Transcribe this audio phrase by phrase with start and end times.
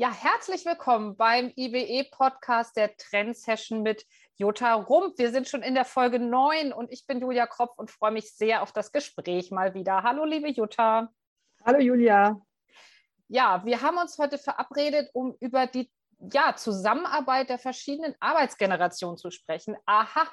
[0.00, 4.06] Ja, herzlich willkommen beim IBE-Podcast der Trendsession mit
[4.36, 5.18] Jutta Rump.
[5.18, 8.32] Wir sind schon in der Folge 9 und ich bin Julia Kropf und freue mich
[8.32, 10.02] sehr auf das Gespräch mal wieder.
[10.02, 11.12] Hallo, liebe Jutta.
[11.66, 12.40] Hallo, Julia.
[13.28, 15.90] Ja, wir haben uns heute verabredet, um über die
[16.32, 19.76] ja, Zusammenarbeit der verschiedenen Arbeitsgenerationen zu sprechen.
[19.84, 20.26] Aha,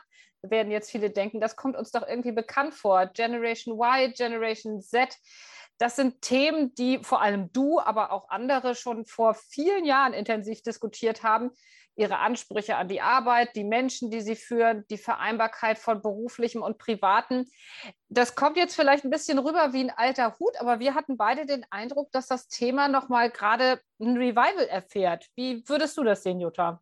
[0.44, 3.08] werden jetzt viele denken, das kommt uns doch irgendwie bekannt vor.
[3.08, 5.14] Generation Y, Generation Z.
[5.78, 10.62] Das sind Themen, die vor allem du, aber auch andere schon vor vielen Jahren intensiv
[10.64, 11.52] diskutiert haben.
[11.96, 16.78] Ihre Ansprüche an die Arbeit, die Menschen, die sie führen, die Vereinbarkeit von beruflichem und
[16.78, 17.46] privatem.
[18.08, 21.48] Das kommt jetzt vielleicht ein bisschen rüber wie ein alter Hut, aber wir hatten beide
[21.48, 25.28] den Eindruck, dass das Thema nochmal gerade ein Revival erfährt.
[25.36, 26.82] Wie würdest du das sehen, Jutta?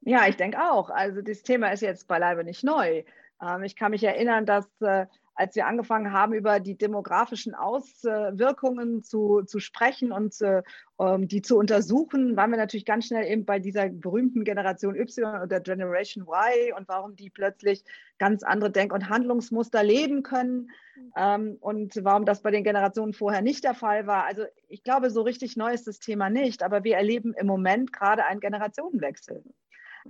[0.00, 0.90] Ja, ich denke auch.
[0.90, 3.04] Also das Thema ist jetzt beileibe nicht neu.
[3.42, 5.06] Ähm, ich kann mich erinnern, dass äh,
[5.40, 10.62] als wir angefangen haben, über die demografischen Auswirkungen zu, zu sprechen und äh,
[10.96, 15.42] um die zu untersuchen, waren wir natürlich ganz schnell eben bei dieser berühmten Generation Y
[15.42, 17.84] oder Generation Y und warum die plötzlich
[18.18, 20.68] ganz andere Denk- und Handlungsmuster leben können
[21.16, 24.24] ähm, und warum das bei den Generationen vorher nicht der Fall war.
[24.24, 27.94] Also ich glaube, so richtig neu ist das Thema nicht, aber wir erleben im Moment
[27.94, 29.42] gerade einen Generationenwechsel.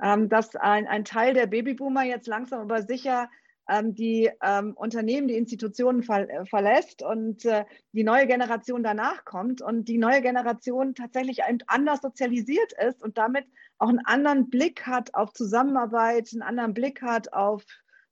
[0.02, 3.28] Ähm, dass ein, ein Teil der Babyboomer jetzt langsam aber sicher
[3.70, 9.24] ähm, die ähm, Unternehmen, die Institutionen ver äh, verlässt und äh, die neue Generation danach
[9.24, 13.46] kommt und die neue Generation tatsächlich anders sozialisiert ist und damit
[13.78, 17.64] auch einen anderen Blick hat auf Zusammenarbeit, einen anderen Blick hat auf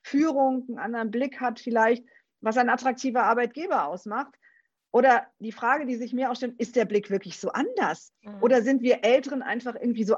[0.02, 2.04] Führung, einen anderen Blick hat vielleicht,
[2.40, 4.34] was ein attraktiver Arbeitgeber ausmacht.
[4.90, 8.12] Oder die Frage, die sich mir auch stellt, ist der Blick wirklich so anders?
[8.22, 8.42] Mhm.
[8.42, 10.16] Oder sind wir Älteren einfach irgendwie so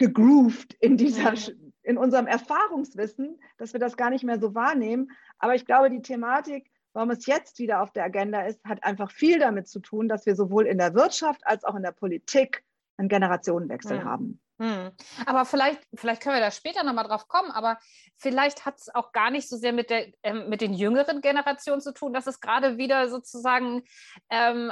[0.00, 5.10] eingegroovt in dieser, mhm in unserem Erfahrungswissen, dass wir das gar nicht mehr so wahrnehmen.
[5.38, 9.10] Aber ich glaube, die Thematik, warum es jetzt wieder auf der Agenda ist, hat einfach
[9.10, 12.62] viel damit zu tun, dass wir sowohl in der Wirtschaft als auch in der Politik
[12.96, 14.04] einen Generationenwechsel hm.
[14.04, 14.40] haben.
[14.60, 14.90] Hm.
[15.24, 17.78] Aber vielleicht, vielleicht können wir da später nochmal drauf kommen, aber
[18.16, 21.80] vielleicht hat es auch gar nicht so sehr mit, der, ähm, mit den jüngeren Generationen
[21.80, 23.82] zu tun, dass es gerade wieder sozusagen
[24.28, 24.70] ähm,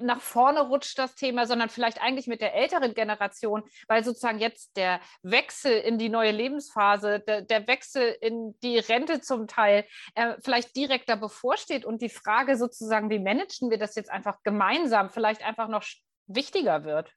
[0.00, 4.76] nach vorne rutscht das Thema, sondern vielleicht eigentlich mit der älteren Generation, weil sozusagen jetzt
[4.76, 10.34] der Wechsel in die neue Lebensphase, der, der Wechsel in die Rente zum Teil äh,
[10.42, 15.44] vielleicht direkter bevorsteht und die Frage sozusagen, wie managen wir das jetzt einfach gemeinsam, vielleicht
[15.44, 15.84] einfach noch
[16.26, 17.12] wichtiger wird.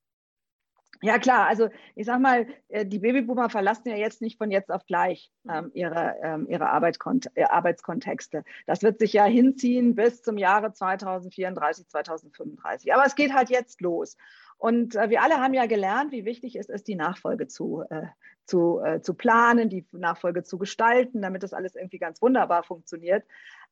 [1.01, 1.47] Ja, klar.
[1.47, 5.31] Also ich sag mal, äh, die Babyboomer verlassen ja jetzt nicht von jetzt auf gleich
[5.43, 5.51] mhm.
[5.51, 8.43] ähm, ihre, ähm, ihre äh, Arbeitskontexte.
[8.65, 12.93] Das wird sich ja hinziehen bis zum Jahre 2034, 2035.
[12.93, 14.17] Aber es geht halt jetzt los.
[14.57, 18.07] Und äh, wir alle haben ja gelernt, wie wichtig es ist, die Nachfolge zu, äh,
[18.45, 23.23] zu, äh, zu planen, die Nachfolge zu gestalten, damit das alles irgendwie ganz wunderbar funktioniert.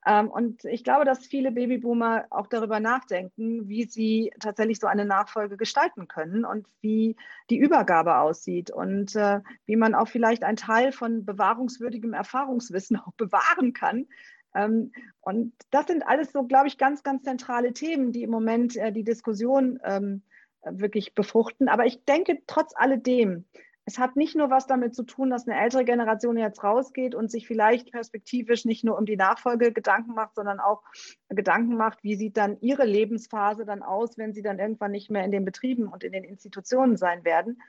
[0.05, 5.05] Ähm, und ich glaube, dass viele Babyboomer auch darüber nachdenken, wie sie tatsächlich so eine
[5.05, 7.15] Nachfolge gestalten können und wie
[7.49, 13.13] die Übergabe aussieht und äh, wie man auch vielleicht einen Teil von bewahrungswürdigem Erfahrungswissen auch
[13.13, 14.05] bewahren kann.
[14.53, 14.91] Ähm,
[15.21, 18.91] und das sind alles so, glaube ich, ganz, ganz zentrale Themen, die im Moment äh,
[18.91, 20.21] die Diskussion ähm,
[20.69, 21.69] wirklich befruchten.
[21.69, 23.45] Aber ich denke, trotz alledem,
[23.87, 27.29] es hat nicht nur was damit zu tun, dass eine ältere Generation jetzt rausgeht und
[27.29, 30.81] sich vielleicht perspektivisch nicht nur um die Nachfolge Gedanken macht, sondern auch
[31.29, 35.23] Gedanken macht, wie sieht dann ihre Lebensphase dann aus, wenn sie dann irgendwann nicht mehr
[35.23, 37.61] in den Betrieben und in den Institutionen sein werden.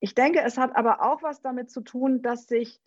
[0.00, 2.80] Ich denke, es hat aber auch was damit zu tun, dass sich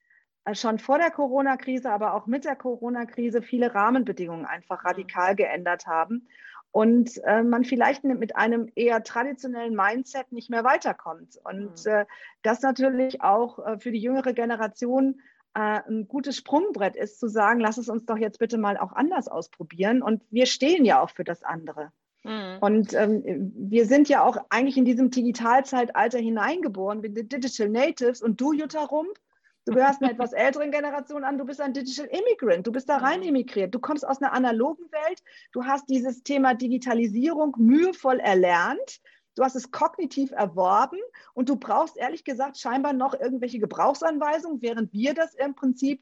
[0.43, 5.87] äh, schon vor der Corona-Krise, aber auch mit der Corona-Krise viele Rahmenbedingungen einfach radikal geändert
[5.87, 6.27] haben
[6.73, 11.39] und äh, man vielleicht mit einem eher traditionellen Mindset nicht mehr weiterkommt.
[11.43, 11.91] Und mhm.
[11.91, 12.05] äh,
[12.41, 15.21] das natürlich auch äh, für die jüngere Generation
[15.53, 18.91] äh, ein gutes Sprungbrett ist, zu sagen, lass es uns doch jetzt bitte mal auch
[18.91, 20.01] anders ausprobieren.
[20.01, 21.91] Und wir stehen ja auch für das andere.
[22.23, 22.57] Mhm.
[22.59, 28.23] Und ähm, wir sind ja auch eigentlich in diesem Digitalzeitalter hineingeboren, wir sind Digital Natives
[28.23, 29.19] und du, Jutta Rump,
[29.65, 32.97] Du gehörst einer etwas älteren Generation an, du bist ein Digital Immigrant, du bist da
[32.97, 35.23] rein emigriert, du kommst aus einer analogen Welt,
[35.53, 38.99] du hast dieses Thema Digitalisierung mühevoll erlernt,
[39.35, 40.99] du hast es kognitiv erworben
[41.33, 46.01] und du brauchst ehrlich gesagt scheinbar noch irgendwelche Gebrauchsanweisungen, während wir das im Prinzip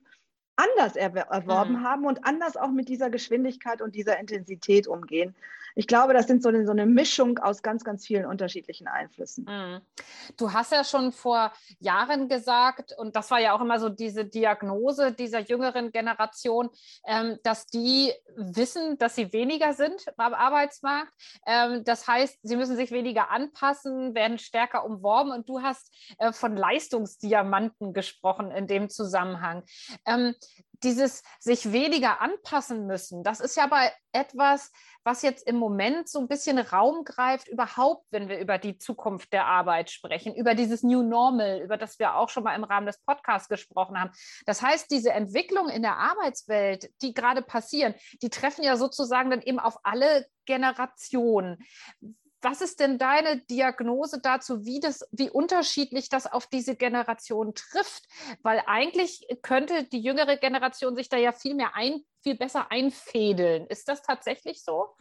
[0.56, 1.84] anders erworben mhm.
[1.84, 5.36] haben und anders auch mit dieser Geschwindigkeit und dieser Intensität umgehen.
[5.76, 9.46] Ich glaube, das sind so eine, so eine Mischung aus ganz, ganz vielen unterschiedlichen Einflüssen.
[9.46, 9.82] Mhm.
[10.38, 14.26] Du hast ja schon vor Jahren gesagt, und das war ja auch immer so diese
[14.26, 16.70] Diagnose dieser jüngeren Generation,
[17.06, 21.14] ähm, dass die wissen, dass sie weniger sind am Arbeitsmarkt.
[21.46, 25.32] Ähm, das heißt, sie müssen sich weniger anpassen, werden stärker umworben.
[25.32, 29.64] Und du hast äh, von Leistungsdiamanten gesprochen in dem Zusammenhang.
[30.06, 30.36] Ähm,
[30.84, 34.72] dieses sich weniger anpassen müssen, das ist ja aber etwas,
[35.04, 39.34] was jetzt im Moment so ein bisschen Raum greift, überhaupt, wenn wir über die Zukunft
[39.34, 42.86] der Arbeit sprechen, über dieses New Normal, über das wir auch schon mal im Rahmen
[42.86, 44.12] des Podcasts gesprochen haben.
[44.46, 49.42] Das heißt, diese Entwicklung in der Arbeitswelt, die gerade passieren, die treffen ja sozusagen dann
[49.42, 51.58] eben auf alle Generationen.
[52.42, 58.08] Was ist denn deine Diagnose dazu, wie, das, wie unterschiedlich das auf diese Generation trifft?
[58.42, 63.68] Weil eigentlich könnte die jüngere Generation sich da ja viel mehr ein, viel besser einfädeln.
[63.68, 64.96] Ist das tatsächlich so?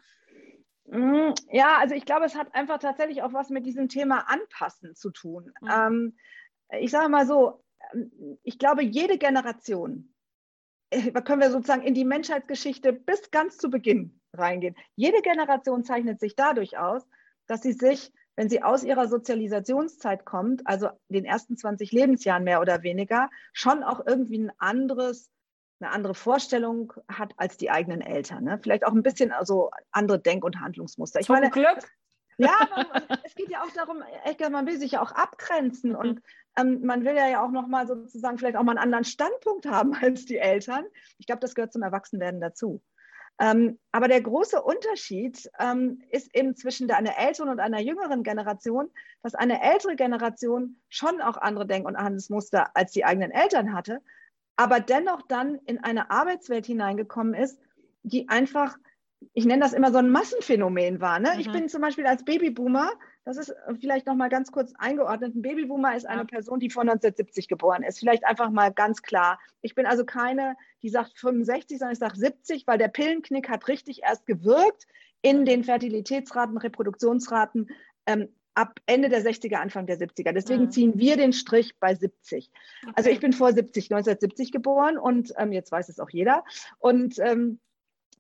[0.91, 4.95] Mm, ja, also ich glaube, es hat einfach tatsächlich auch was mit diesem Thema Anpassen
[4.95, 5.53] zu tun.
[5.61, 5.69] Mhm.
[5.71, 6.19] Ähm,
[6.81, 7.63] ich sage mal so,
[7.93, 10.13] ähm, ich glaube, jede Generation,
[10.91, 14.77] äh, da können wir sozusagen in die Menschheitsgeschichte bis ganz zu Beginn reingehen.
[14.97, 17.07] Jede Generation zeichnet sich dadurch aus,
[17.51, 22.61] dass sie sich, wenn sie aus ihrer Sozialisationszeit kommt, also den ersten 20 Lebensjahren mehr
[22.61, 25.31] oder weniger, schon auch irgendwie ein anderes,
[25.81, 28.45] eine andere Vorstellung hat als die eigenen Eltern.
[28.45, 28.61] Ne?
[28.63, 31.19] Vielleicht auch ein bisschen also andere Denk- und Handlungsmuster.
[31.19, 31.79] Ich Zum meine, Glück.
[32.39, 34.03] Ja, man, es geht ja auch darum,
[34.51, 36.23] man will sich ja auch abgrenzen und mhm.
[36.57, 40.25] ähm, man will ja auch nochmal sozusagen vielleicht auch mal einen anderen Standpunkt haben als
[40.25, 40.87] die Eltern.
[41.19, 42.81] Ich glaube, das gehört zum Erwachsenwerden dazu.
[43.41, 48.91] Ähm, aber der große Unterschied ähm, ist eben zwischen einer älteren und einer jüngeren Generation,
[49.23, 54.03] dass eine ältere Generation schon auch andere Denk- und Handelsmuster als die eigenen Eltern hatte,
[54.57, 57.59] aber dennoch dann in eine Arbeitswelt hineingekommen ist,
[58.03, 58.77] die einfach,
[59.33, 61.19] ich nenne das immer so ein Massenphänomen war.
[61.19, 61.31] Ne?
[61.33, 61.41] Mhm.
[61.41, 62.91] Ich bin zum Beispiel als Babyboomer
[63.25, 65.35] das ist äh, vielleicht noch mal ganz kurz eingeordnet.
[65.35, 66.27] Ein Babyboomer ist eine ja.
[66.27, 67.99] Person, die vor 1970 geboren ist.
[67.99, 69.39] Vielleicht einfach mal ganz klar.
[69.63, 73.69] Ich bin also keine, die sagt 65, sondern ich sage 70, weil der Pillenknick hat
[73.69, 74.87] richtig erst gewirkt
[75.23, 77.69] in den Fertilitätsraten, Reproduktionsraten
[78.07, 80.33] ähm, ab Ende der 60er, Anfang der 70er.
[80.33, 80.71] Deswegen mhm.
[80.71, 82.51] ziehen wir den Strich bei 70.
[82.83, 82.93] Okay.
[82.97, 86.45] Also ich bin vor 70, 1970 geboren und ähm, jetzt weiß es auch jeder.
[86.79, 87.61] Und ähm,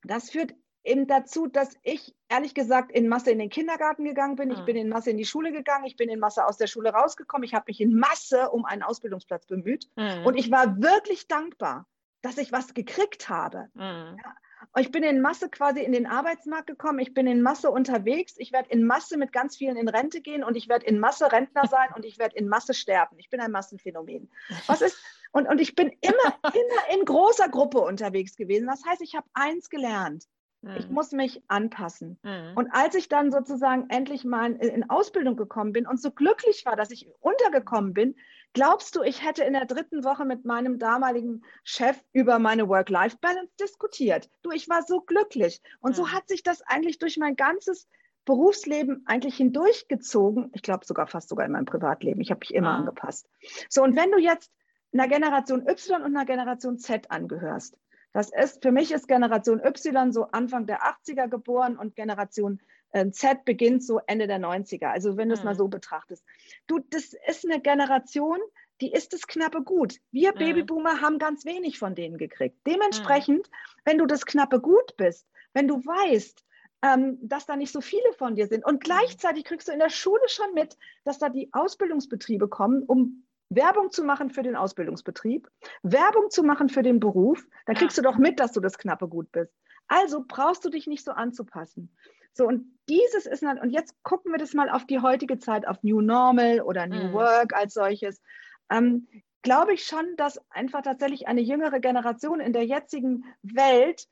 [0.05, 0.55] das führt
[0.85, 4.51] eben dazu, dass ich ehrlich gesagt in Masse in den Kindergarten gegangen bin.
[4.51, 4.65] Ich ah.
[4.65, 5.85] bin in Masse in die Schule gegangen.
[5.85, 7.45] Ich bin in Masse aus der Schule rausgekommen.
[7.45, 9.89] Ich habe mich in Masse um einen Ausbildungsplatz bemüht.
[9.97, 10.25] Mhm.
[10.25, 11.87] Und ich war wirklich dankbar,
[12.23, 13.69] dass ich was gekriegt habe.
[13.75, 14.17] Mhm.
[14.23, 14.35] Ja.
[14.79, 16.99] Ich bin in Masse quasi in den Arbeitsmarkt gekommen.
[16.99, 18.35] Ich bin in Masse unterwegs.
[18.37, 21.33] Ich werde in Masse mit ganz vielen in Rente gehen und ich werde in Masse
[21.33, 23.19] Rentner sein und ich werde in Masse sterben.
[23.19, 24.31] Ich bin ein Massenphänomen.
[24.67, 25.03] Was ist,
[25.33, 28.67] und, und ich bin immer, immer in großer Gruppe unterwegs gewesen.
[28.67, 30.27] Das heißt, ich habe eins gelernt.
[30.63, 30.95] Ich mhm.
[30.95, 32.19] muss mich anpassen.
[32.23, 32.53] Mhm.
[32.55, 36.77] Und als ich dann sozusagen endlich mal in Ausbildung gekommen bin und so glücklich war,
[36.77, 38.17] dass ich untergekommen bin,
[38.53, 43.53] glaubst du, ich hätte in der dritten Woche mit meinem damaligen Chef über meine Work-Life-Balance
[43.59, 44.29] diskutiert?
[44.43, 45.63] Du, ich war so glücklich.
[45.81, 45.97] Und mhm.
[45.97, 47.89] so hat sich das eigentlich durch mein ganzes
[48.27, 50.51] Berufsleben eigentlich hindurchgezogen.
[50.53, 52.21] Ich glaube sogar fast sogar in meinem Privatleben.
[52.21, 52.81] Ich habe mich immer mhm.
[52.81, 53.31] angepasst.
[53.71, 54.53] So, und wenn du jetzt
[54.93, 57.79] einer Generation Y und einer Generation Z angehörst,
[58.13, 62.61] das ist, für mich ist Generation Y so Anfang der 80er geboren und Generation
[62.91, 64.87] äh, Z beginnt so Ende der 90er.
[64.87, 65.47] Also wenn du es mhm.
[65.47, 66.25] mal so betrachtest.
[66.67, 68.39] Du, das ist eine Generation,
[68.81, 69.97] die ist das knappe Gut.
[70.11, 70.39] Wir mhm.
[70.39, 72.57] Babyboomer haben ganz wenig von denen gekriegt.
[72.67, 73.81] Dementsprechend, mhm.
[73.85, 76.45] wenn du das knappe Gut bist, wenn du weißt,
[76.83, 78.81] ähm, dass da nicht so viele von dir sind und mhm.
[78.81, 83.91] gleichzeitig kriegst du in der Schule schon mit, dass da die Ausbildungsbetriebe kommen, um Werbung
[83.91, 85.49] zu machen für den Ausbildungsbetrieb,
[85.83, 89.09] Werbung zu machen für den Beruf, dann kriegst du doch mit, dass du das knappe
[89.09, 89.53] Gut bist.
[89.89, 91.95] Also brauchst du dich nicht so anzupassen.
[92.33, 95.83] So, und dieses ist, und jetzt gucken wir das mal auf die heutige Zeit, auf
[95.83, 97.13] New Normal oder New mhm.
[97.13, 98.23] Work als solches.
[98.71, 99.09] Ähm,
[99.43, 104.07] glaube ich schon, dass einfach tatsächlich eine jüngere Generation in der jetzigen Welt,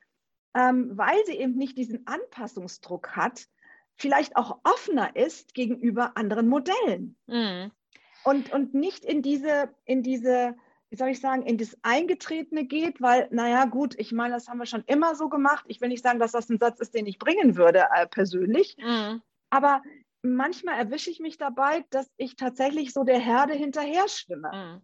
[0.54, 3.46] ähm, weil sie eben nicht diesen Anpassungsdruck hat,
[3.94, 7.16] vielleicht auch offener ist gegenüber anderen Modellen.
[7.26, 7.70] Mhm
[8.24, 10.56] und, und nicht in diese, in diese,
[10.90, 14.58] wie soll ich sagen, in das Eingetretene geht, weil, naja, gut, ich meine, das haben
[14.58, 15.64] wir schon immer so gemacht.
[15.68, 18.76] Ich will nicht sagen, dass das ein Satz ist, den ich bringen würde, äh, persönlich.
[18.78, 19.22] Mhm.
[19.50, 19.82] Aber
[20.22, 24.50] manchmal erwische ich mich dabei, dass ich tatsächlich so der Herde hinterher schwimme.
[24.52, 24.82] Mhm.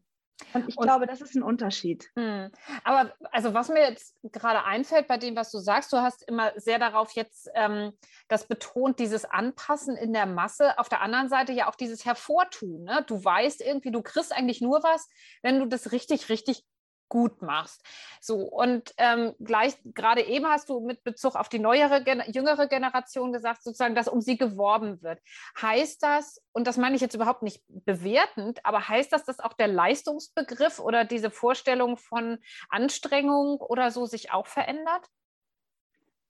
[0.52, 2.10] Und ich und, glaube, das ist ein Unterschied.
[2.16, 2.50] Mh.
[2.82, 6.52] Aber also was mir jetzt gerade einfällt bei dem, was du sagst, du hast immer
[6.56, 7.92] sehr darauf jetzt ähm,
[8.28, 10.78] das betont, dieses Anpassen in der Masse.
[10.78, 12.84] Auf der anderen Seite ja auch dieses Hervortun.
[12.84, 13.04] Ne?
[13.06, 15.08] Du weißt irgendwie, du kriegst eigentlich nur was,
[15.42, 16.64] wenn du das richtig, richtig
[17.08, 17.82] gut machst.
[18.20, 23.32] So, und ähm, gleich, gerade eben hast du mit Bezug auf die neuere, jüngere Generation
[23.32, 25.20] gesagt, sozusagen, dass um sie geworben wird.
[25.61, 29.52] Heißt das, und das meine ich jetzt überhaupt nicht bewertend, aber heißt das, dass auch
[29.52, 35.06] der Leistungsbegriff oder diese Vorstellung von Anstrengung oder so sich auch verändert?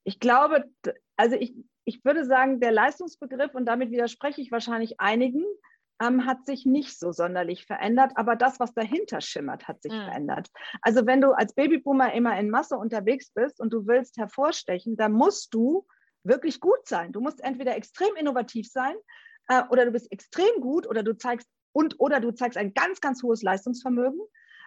[0.05, 0.65] Ich glaube,
[1.17, 1.55] also ich,
[1.85, 5.45] ich würde sagen, der Leistungsbegriff, und damit widerspreche ich wahrscheinlich einigen,
[6.03, 10.05] ähm, hat sich nicht so sonderlich verändert, aber das, was dahinter schimmert, hat sich mhm.
[10.05, 10.49] verändert.
[10.83, 15.13] Also wenn du als Babyboomer immer in Masse unterwegs bist und du willst hervorstechen, dann
[15.13, 15.87] musst du
[16.25, 17.13] wirklich gut sein.
[17.13, 18.95] Du musst entweder extrem innovativ sein
[19.49, 23.01] äh, oder du bist extrem gut oder du zeigst und oder du zeigst ein ganz,
[23.01, 24.21] ganz hohes Leistungsvermögen.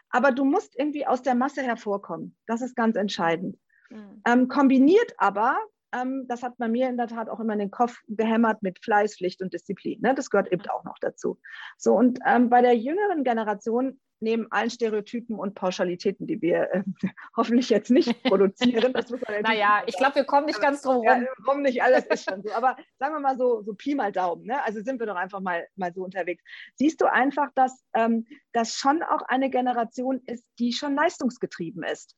[0.10, 2.38] Aber du musst irgendwie aus der Masse hervorkommen.
[2.46, 3.58] Das ist ganz entscheidend.
[3.90, 4.22] Mhm.
[4.26, 5.58] Ähm, kombiniert aber
[5.94, 8.80] ähm, das hat bei mir in der Tat auch immer in den Kopf gehämmert mit
[8.84, 10.02] Fleiß, Pflicht und Disziplin.
[10.02, 10.14] Ne?
[10.16, 11.40] Das gehört eben auch noch dazu.
[11.78, 16.84] So, und ähm, bei der jüngeren Generation neben allen Stereotypen und Pauschalitäten, die wir äh,
[17.38, 18.94] hoffentlich jetzt nicht produzieren.
[18.94, 21.06] Das muss man naja, ich glaube, wir kommen nicht ganz drum rum.
[21.06, 22.52] Ja, kommen nicht, alles ist schon so.
[22.52, 24.46] Aber sagen wir mal so, so Pi mal Daumen.
[24.46, 24.64] Ne?
[24.64, 26.44] Also sind wir doch einfach mal, mal so unterwegs.
[26.76, 32.16] Siehst du einfach, dass ähm, das schon auch eine Generation ist, die schon leistungsgetrieben ist.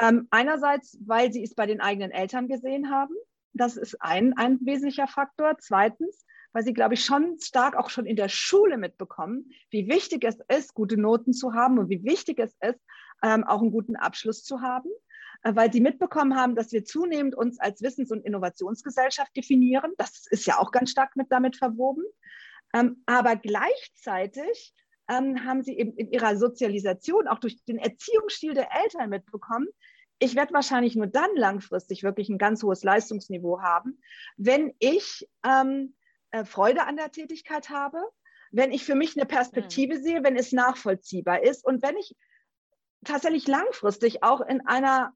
[0.00, 3.14] Ähm, einerseits, weil sie es bei den eigenen Eltern gesehen haben.
[3.54, 5.56] Das ist ein, ein wesentlicher Faktor.
[5.58, 10.24] Zweitens, weil sie, glaube ich, schon stark auch schon in der Schule mitbekommen, wie wichtig
[10.24, 12.80] es ist, gute Noten zu haben und wie wichtig es ist,
[13.22, 14.88] ähm, auch einen guten Abschluss zu haben,
[15.42, 19.92] äh, weil sie mitbekommen haben, dass wir zunehmend uns als Wissens- und Innovationsgesellschaft definieren.
[19.98, 22.04] Das ist ja auch ganz stark mit damit verwoben.
[22.74, 24.74] Ähm, aber gleichzeitig
[25.08, 29.68] ähm, haben sie eben in ihrer Sozialisation, auch durch den Erziehungsstil der Eltern mitbekommen,
[30.20, 34.00] ich werde wahrscheinlich nur dann langfristig wirklich ein ganz hohes Leistungsniveau haben,
[34.36, 35.94] wenn ich ähm,
[36.30, 38.02] äh, Freude an der Tätigkeit habe,
[38.50, 40.02] wenn ich für mich eine Perspektive mhm.
[40.02, 42.16] sehe, wenn es nachvollziehbar ist und wenn ich
[43.04, 45.12] tatsächlich langfristig auch in einer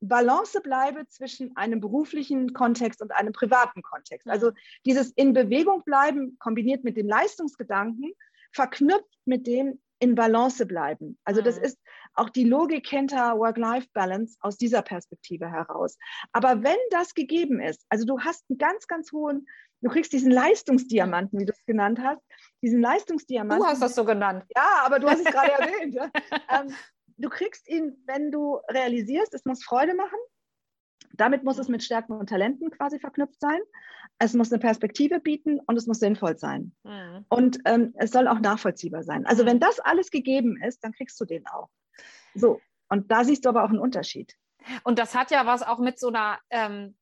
[0.00, 4.28] Balance bleibe zwischen einem beruflichen Kontext und einem privaten Kontext.
[4.28, 4.52] Also
[4.84, 8.12] dieses in Bewegung bleiben kombiniert mit dem Leistungsgedanken,
[8.52, 11.18] verknüpft mit dem in Balance bleiben.
[11.24, 11.64] Also das mhm.
[11.64, 11.78] ist
[12.14, 15.96] auch die Logik hinter Work-Life-Balance aus dieser Perspektive heraus.
[16.32, 19.46] Aber wenn das gegeben ist, also du hast einen ganz, ganz hohen
[19.82, 22.22] du kriegst diesen Leistungsdiamanten, wie du es genannt hast,
[22.62, 23.64] diesen Leistungsdiamanten.
[23.64, 24.44] Du hast das so genannt.
[24.56, 25.94] Ja, aber du hast es gerade erwähnt.
[25.94, 26.10] Ja?
[26.48, 26.74] Ähm,
[27.16, 30.18] du kriegst ihn, wenn du realisierst, es muss Freude machen.
[31.16, 33.60] Damit muss es mit Stärken und Talenten quasi verknüpft sein.
[34.18, 36.72] Es muss eine Perspektive bieten und es muss sinnvoll sein.
[36.84, 37.24] Mhm.
[37.28, 39.26] Und ähm, es soll auch nachvollziehbar sein.
[39.26, 39.48] Also mhm.
[39.48, 41.68] wenn das alles gegeben ist, dann kriegst du den auch.
[42.34, 44.34] So, und da siehst du aber auch einen Unterschied.
[44.84, 46.96] Und das hat ja was auch mit so einer ähm,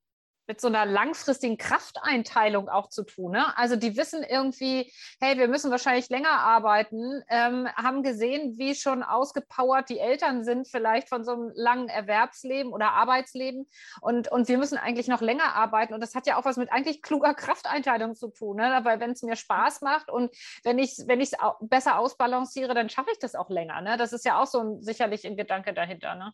[0.47, 3.33] mit so einer langfristigen Krafteinteilung auch zu tun.
[3.33, 3.57] Ne?
[3.57, 9.03] Also die wissen irgendwie, hey, wir müssen wahrscheinlich länger arbeiten, ähm, haben gesehen, wie schon
[9.03, 13.69] ausgepowert die Eltern sind, vielleicht von so einem langen Erwerbsleben oder Arbeitsleben.
[14.01, 15.95] Und, und wir müssen eigentlich noch länger arbeiten.
[15.95, 18.57] Und das hat ja auch was mit eigentlich kluger Krafteinteilung zu tun.
[18.57, 18.81] Ne?
[18.83, 21.25] Weil wenn es mir Spaß macht und wenn ich es wenn
[21.61, 23.81] besser ausbalanciere, dann schaffe ich das auch länger.
[23.81, 23.97] Ne?
[23.97, 26.15] Das ist ja auch so ein, sicherlich ein Gedanke dahinter.
[26.15, 26.33] Ne?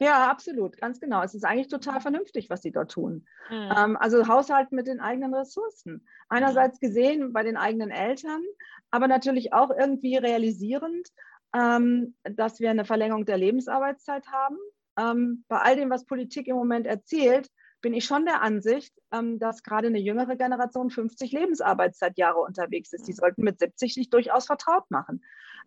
[0.00, 1.22] Ja, absolut, ganz genau.
[1.22, 3.26] Es ist eigentlich total vernünftig, was sie dort tun.
[3.50, 3.72] Mhm.
[3.76, 6.06] Ähm, also Haushalten mit den eigenen Ressourcen.
[6.28, 8.42] Einerseits gesehen bei den eigenen Eltern,
[8.90, 11.08] aber natürlich auch irgendwie realisierend,
[11.54, 14.56] ähm, dass wir eine Verlängerung der Lebensarbeitszeit haben.
[14.98, 17.48] Ähm, bei all dem, was Politik im Moment erzählt,
[17.80, 23.06] bin ich schon der Ansicht, ähm, dass gerade eine jüngere Generation 50 Lebensarbeitszeitjahre unterwegs ist.
[23.06, 25.22] Die sollten mit 70 sich durchaus vertraut machen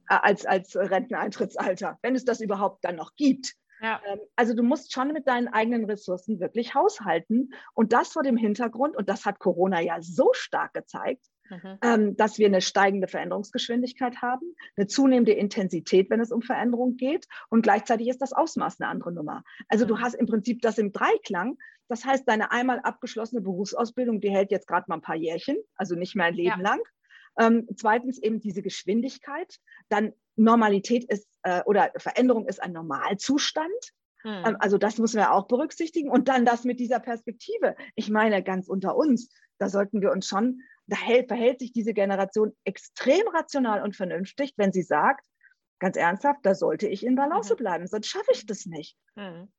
[0.10, 3.56] äh, als, als Renteneintrittsalter, wenn es das überhaupt dann noch gibt.
[3.82, 4.02] Ja.
[4.06, 7.54] Ähm, also du musst schon mit deinen eigenen Ressourcen wirklich haushalten.
[7.74, 11.78] Und das vor dem Hintergrund, und das hat Corona ja so stark gezeigt, mhm.
[11.82, 17.26] Ähm, dass wir eine steigende Veränderungsgeschwindigkeit haben, eine zunehmende Intensität, wenn es um Veränderung geht.
[17.50, 19.44] Und gleichzeitig ist das Ausmaß eine andere Nummer.
[19.68, 19.90] Also mhm.
[19.90, 21.58] du hast im Prinzip das im Dreiklang.
[21.88, 25.96] Das heißt, deine einmal abgeschlossene Berufsausbildung, die hält jetzt gerade mal ein paar Jährchen, also
[25.96, 26.70] nicht mehr ein Leben ja.
[26.70, 26.80] lang.
[27.40, 29.58] Ähm, zweitens eben diese Geschwindigkeit.
[29.90, 33.72] Dann Normalität ist äh, oder Veränderung ist ein Normalzustand.
[34.24, 34.44] Hm.
[34.46, 36.10] Ähm, also das müssen wir auch berücksichtigen.
[36.10, 37.76] Und dann das mit dieser Perspektive.
[37.96, 41.94] Ich meine, ganz unter uns, da sollten wir uns schon, da hält, verhält sich diese
[41.94, 45.26] Generation extrem rational und vernünftig, wenn sie sagt,
[45.80, 47.58] ganz ernsthaft, da sollte ich in Balance mhm.
[47.58, 48.98] bleiben, sonst schaffe ich das nicht.
[49.16, 49.52] Mhm.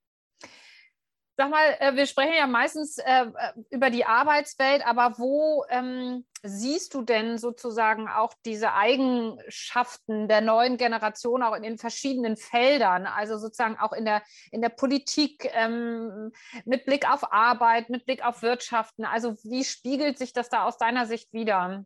[1.36, 3.26] Sag mal, äh, wir sprechen ja meistens äh,
[3.70, 10.76] über die Arbeitswelt, aber wo ähm, siehst du denn sozusagen auch diese Eigenschaften der neuen
[10.76, 16.32] Generation auch in den verschiedenen Feldern, also sozusagen auch in der, in der Politik ähm,
[16.66, 19.06] mit Blick auf Arbeit, mit Blick auf Wirtschaften?
[19.06, 21.84] Also wie spiegelt sich das da aus deiner Sicht wieder?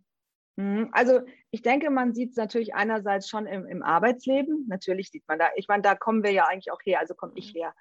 [0.56, 0.88] Mhm.
[0.92, 1.20] Also
[1.50, 4.66] ich denke, man sieht es natürlich einerseits schon im, im, Arbeitsleben.
[4.68, 7.34] Natürlich sieht man da, ich meine, da kommen wir ja eigentlich auch her, also komme
[7.36, 7.58] ich mhm.
[7.58, 7.75] her.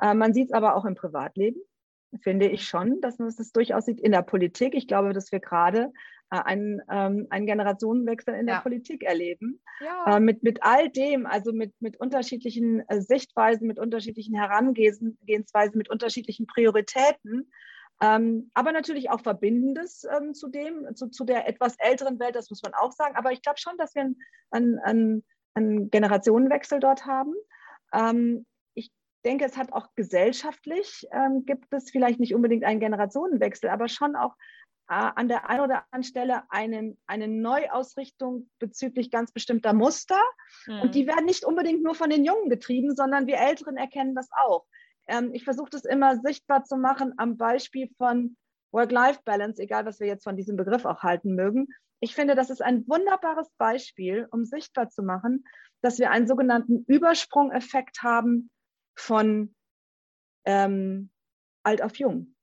[0.00, 1.60] Äh, man sieht es aber auch im Privatleben,
[2.22, 4.00] finde ich schon, dass man es durchaus sieht.
[4.00, 5.92] In der Politik, ich glaube, dass wir gerade
[6.30, 8.60] äh, einen, ähm, einen Generationenwechsel in der ja.
[8.60, 9.60] Politik erleben.
[9.80, 10.16] Ja.
[10.16, 15.90] Äh, mit, mit all dem, also mit, mit unterschiedlichen äh, Sichtweisen, mit unterschiedlichen Herangehensweisen, mit
[15.90, 17.50] unterschiedlichen Prioritäten
[18.02, 22.48] Ähm, aber natürlich auch Verbindendes ähm, zu dem, zu, zu, der etwas älteren Welt, das
[22.48, 23.16] muss man auch sagen.
[23.16, 24.10] Aber ich glaube schon, dass wir
[24.50, 27.34] einen, einen, einen Generationenwechsel dort haben.
[27.92, 28.90] Ähm, ich
[29.24, 34.16] denke, es hat auch gesellschaftlich, ähm, gibt es vielleicht nicht unbedingt einen Generationenwechsel, aber schon
[34.16, 34.34] auch
[34.88, 40.20] äh, an der einen oder anderen Stelle einen, eine Neuausrichtung bezüglich ganz bestimmter Muster.
[40.66, 40.80] Mhm.
[40.80, 44.28] Und die werden nicht unbedingt nur von den Jungen getrieben, sondern wir Älteren erkennen das
[44.32, 44.66] auch.
[45.10, 48.36] Ähm, ich versuche das immer sichtbar zu machen am Beispiel von
[48.72, 51.68] Work-Life-Balance, egal was wir jetzt von diesem Begriff auch halten mögen.
[51.98, 55.44] Ich finde, das ist ein wunderbares Beispiel, um sichtbar zu machen,
[55.82, 58.50] dass wir einen sogenannten Übersprungeffekt haben
[58.96, 59.54] von
[60.46, 61.10] ähm,
[61.64, 62.34] alt auf jung.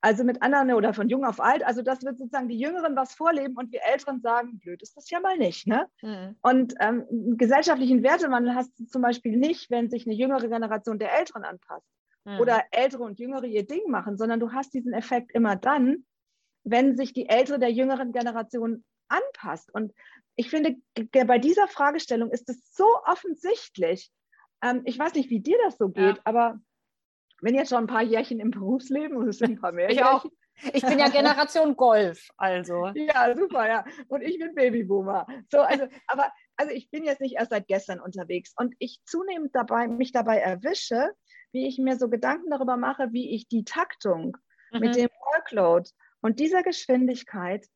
[0.00, 1.64] Also mit anderen oder von jung auf alt.
[1.64, 5.10] Also das wird sozusagen die Jüngeren was vorleben und wir Älteren sagen, blöd ist das
[5.10, 5.66] ja mal nicht.
[5.66, 5.86] Ne?
[6.02, 6.36] Mhm.
[6.40, 7.04] Und ähm,
[7.36, 11.86] gesellschaftlichen Wertewandel hast du zum Beispiel nicht, wenn sich eine jüngere Generation der Älteren anpasst
[12.24, 12.38] mhm.
[12.38, 16.04] oder Ältere und Jüngere ihr Ding machen, sondern du hast diesen Effekt immer dann,
[16.64, 19.72] wenn sich die Ältere der jüngeren Generation anpasst.
[19.72, 19.92] Und
[20.36, 20.76] ich finde,
[21.26, 24.10] bei dieser Fragestellung ist es so offensichtlich.
[24.62, 26.22] Ähm, ich weiß nicht, wie dir das so geht, ja.
[26.24, 26.60] aber
[27.40, 29.88] bin jetzt schon ein paar Jährchen im Berufsleben und es sind ein paar mehr.
[29.90, 30.24] Ich auch.
[30.72, 32.86] Ich bin ja Generation Golf, also.
[32.94, 33.84] Ja, super, ja.
[34.08, 35.26] Und ich bin Babyboomer.
[35.50, 39.54] So, also, aber also ich bin jetzt nicht erst seit gestern unterwegs und ich zunehmend
[39.54, 41.12] dabei, mich dabei erwische,
[41.52, 44.36] wie ich mir so Gedanken darüber mache, wie ich die Taktung
[44.72, 44.80] mhm.
[44.80, 45.88] mit dem Workload
[46.20, 47.66] und dieser Geschwindigkeit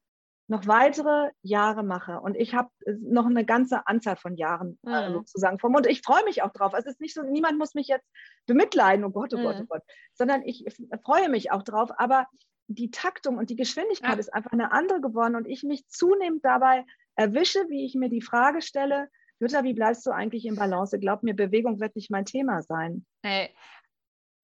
[0.48, 2.20] noch weitere Jahre mache.
[2.20, 2.70] Und ich habe
[3.00, 5.14] noch eine ganze Anzahl von Jahren äh, mhm.
[5.14, 5.86] sozusagen vom Mund.
[5.86, 6.74] Ich freue mich auch drauf.
[6.76, 8.06] Es ist nicht so, niemand muss mich jetzt
[8.46, 9.42] bemitleiden, oh Gott, oh mhm.
[9.44, 9.82] Gott, oh Gott,
[10.14, 10.64] sondern ich
[11.04, 11.90] freue mich auch drauf.
[11.96, 12.26] Aber
[12.66, 14.18] die Taktung und die Geschwindigkeit ja.
[14.18, 16.84] ist einfach eine andere geworden und ich mich zunehmend dabei
[17.16, 19.08] erwische, wie ich mir die Frage stelle,
[19.40, 20.98] Jutta, wie bleibst du eigentlich im Balance?
[21.00, 23.04] Glaub mir, Bewegung wird nicht mein Thema sein.
[23.24, 23.50] Hey,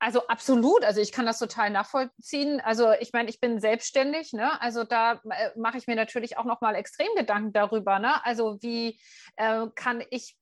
[0.01, 2.61] also absolut, also ich kann das total nachvollziehen.
[2.61, 4.61] Also ich meine, ich bin selbstständig, ne?
[4.61, 8.25] Also da äh, mache ich mir natürlich auch noch mal extrem Gedanken darüber, ne?
[8.25, 9.01] Also wie
[9.37, 10.37] äh, kann ich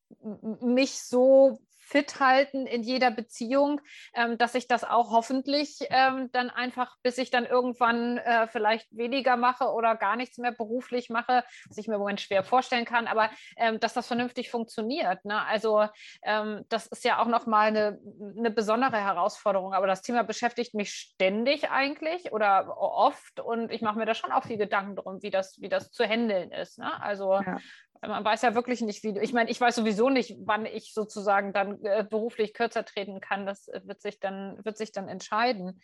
[0.61, 3.81] mich so fit halten in jeder Beziehung,
[4.15, 8.89] ähm, dass ich das auch hoffentlich ähm, dann einfach, bis ich dann irgendwann äh, vielleicht
[8.91, 12.85] weniger mache oder gar nichts mehr beruflich mache, was ich mir im Moment schwer vorstellen
[12.85, 15.25] kann, aber ähm, dass das vernünftig funktioniert.
[15.25, 15.41] Ne?
[15.47, 15.87] Also
[16.23, 18.01] ähm, das ist ja auch nochmal eine,
[18.37, 23.99] eine besondere Herausforderung, aber das Thema beschäftigt mich ständig eigentlich oder oft und ich mache
[23.99, 26.79] mir da schon auch viel Gedanken drum, wie das, wie das zu handeln ist.
[26.79, 27.01] Ne?
[27.01, 27.59] Also ja
[28.03, 29.19] man weiß ja wirklich nicht, wie.
[29.21, 33.47] Ich meine, ich weiß sowieso nicht, wann ich sozusagen dann äh, beruflich kürzer treten kann.
[33.47, 35.81] Das äh, wird sich dann, wird sich dann entscheiden.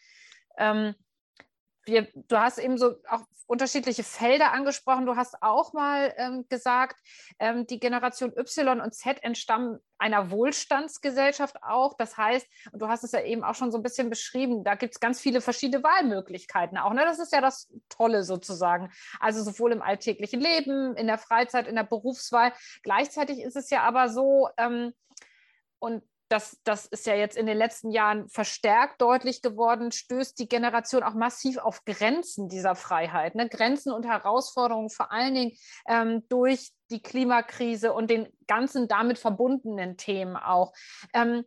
[0.59, 0.95] Ähm,
[1.85, 5.05] wir, du hast eben so auch unterschiedliche Felder angesprochen.
[5.05, 7.01] Du hast auch mal ähm, gesagt,
[7.39, 11.95] ähm, die Generation Y und Z entstammen einer Wohlstandsgesellschaft auch.
[11.99, 14.75] Das heißt, und du hast es ja eben auch schon so ein bisschen beschrieben, da
[14.75, 16.95] gibt es ganz viele verschiedene Wahlmöglichkeiten auch.
[16.95, 17.05] Ne?
[17.05, 18.91] Das ist ja das Tolle sozusagen.
[19.21, 22.53] Also sowohl im alltäglichen Leben, in der Freizeit, in der Berufswahl.
[22.83, 24.93] Gleichzeitig ist es ja aber so, ähm,
[25.79, 30.49] und das, das ist ja jetzt in den letzten Jahren verstärkt deutlich geworden, stößt die
[30.49, 33.35] Generation auch massiv auf Grenzen dieser Freiheit.
[33.35, 33.51] Ne?
[33.51, 35.53] Grenzen und Herausforderungen, vor allen Dingen
[35.87, 40.73] ähm, durch die Klimakrise und den ganzen damit verbundenen Themen auch.
[41.13, 41.45] Ähm,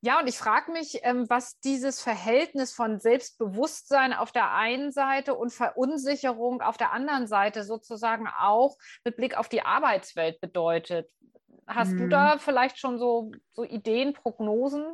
[0.00, 5.34] ja, und ich frage mich, ähm, was dieses Verhältnis von Selbstbewusstsein auf der einen Seite
[5.34, 11.10] und Verunsicherung auf der anderen Seite sozusagen auch mit Blick auf die Arbeitswelt bedeutet.
[11.66, 11.98] Hast hm.
[11.98, 14.84] du da vielleicht schon so, so Ideen, Prognosen?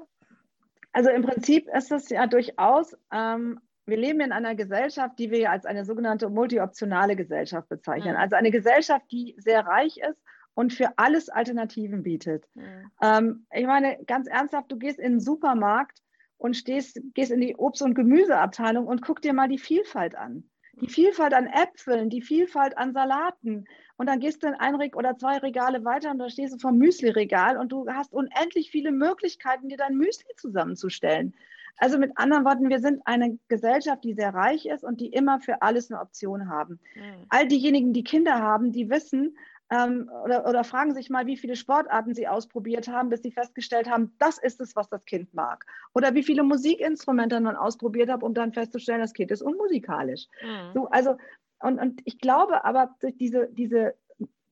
[0.93, 5.51] Also im Prinzip ist es ja durchaus, ähm, wir leben in einer Gesellschaft, die wir
[5.51, 8.15] als eine sogenannte multioptionale Gesellschaft bezeichnen.
[8.15, 8.21] Mhm.
[8.21, 10.21] Also eine Gesellschaft, die sehr reich ist
[10.55, 12.47] und für alles Alternativen bietet.
[12.55, 12.91] Mhm.
[13.03, 15.99] Ähm, ich meine, ganz ernsthaft, du gehst in den Supermarkt
[16.37, 20.45] und stehst, gehst in die Obst- und Gemüseabteilung und guck dir mal die Vielfalt an.
[20.81, 23.67] Die Vielfalt an Äpfeln, die Vielfalt an Salaten.
[23.97, 26.79] Und dann gehst du in ein oder zwei Regale weiter und da stehst du vom
[26.79, 31.35] Müsli-Regal und du hast unendlich viele Möglichkeiten, dir dein Müsli zusammenzustellen.
[31.77, 35.41] Also mit anderen Worten, wir sind eine Gesellschaft, die sehr reich ist und die immer
[35.41, 36.81] für alles eine Option haben.
[36.95, 37.27] Mhm.
[37.29, 39.37] All diejenigen, die Kinder haben, die wissen,
[39.73, 43.89] ähm, oder, oder fragen sich mal, wie viele Sportarten sie ausprobiert haben, bis sie festgestellt
[43.89, 45.65] haben, das ist es, was das Kind mag.
[45.95, 50.27] Oder wie viele Musikinstrumente man ausprobiert hat, um dann festzustellen, das Kind ist unmusikalisch.
[50.43, 50.73] Mhm.
[50.75, 51.17] So, also,
[51.61, 53.95] und, und ich glaube aber, diese, diese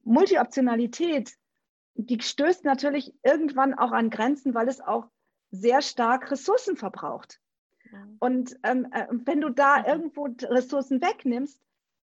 [0.05, 1.35] Multioptionalität,
[1.97, 5.09] die stößt natürlich irgendwann auch an Grenzen, weil es auch
[5.51, 7.41] sehr stark Ressourcen verbraucht.
[7.91, 8.17] Mhm.
[8.21, 9.85] Und ähm, äh, wenn du da mhm.
[9.85, 11.61] irgendwo Ressourcen wegnimmst,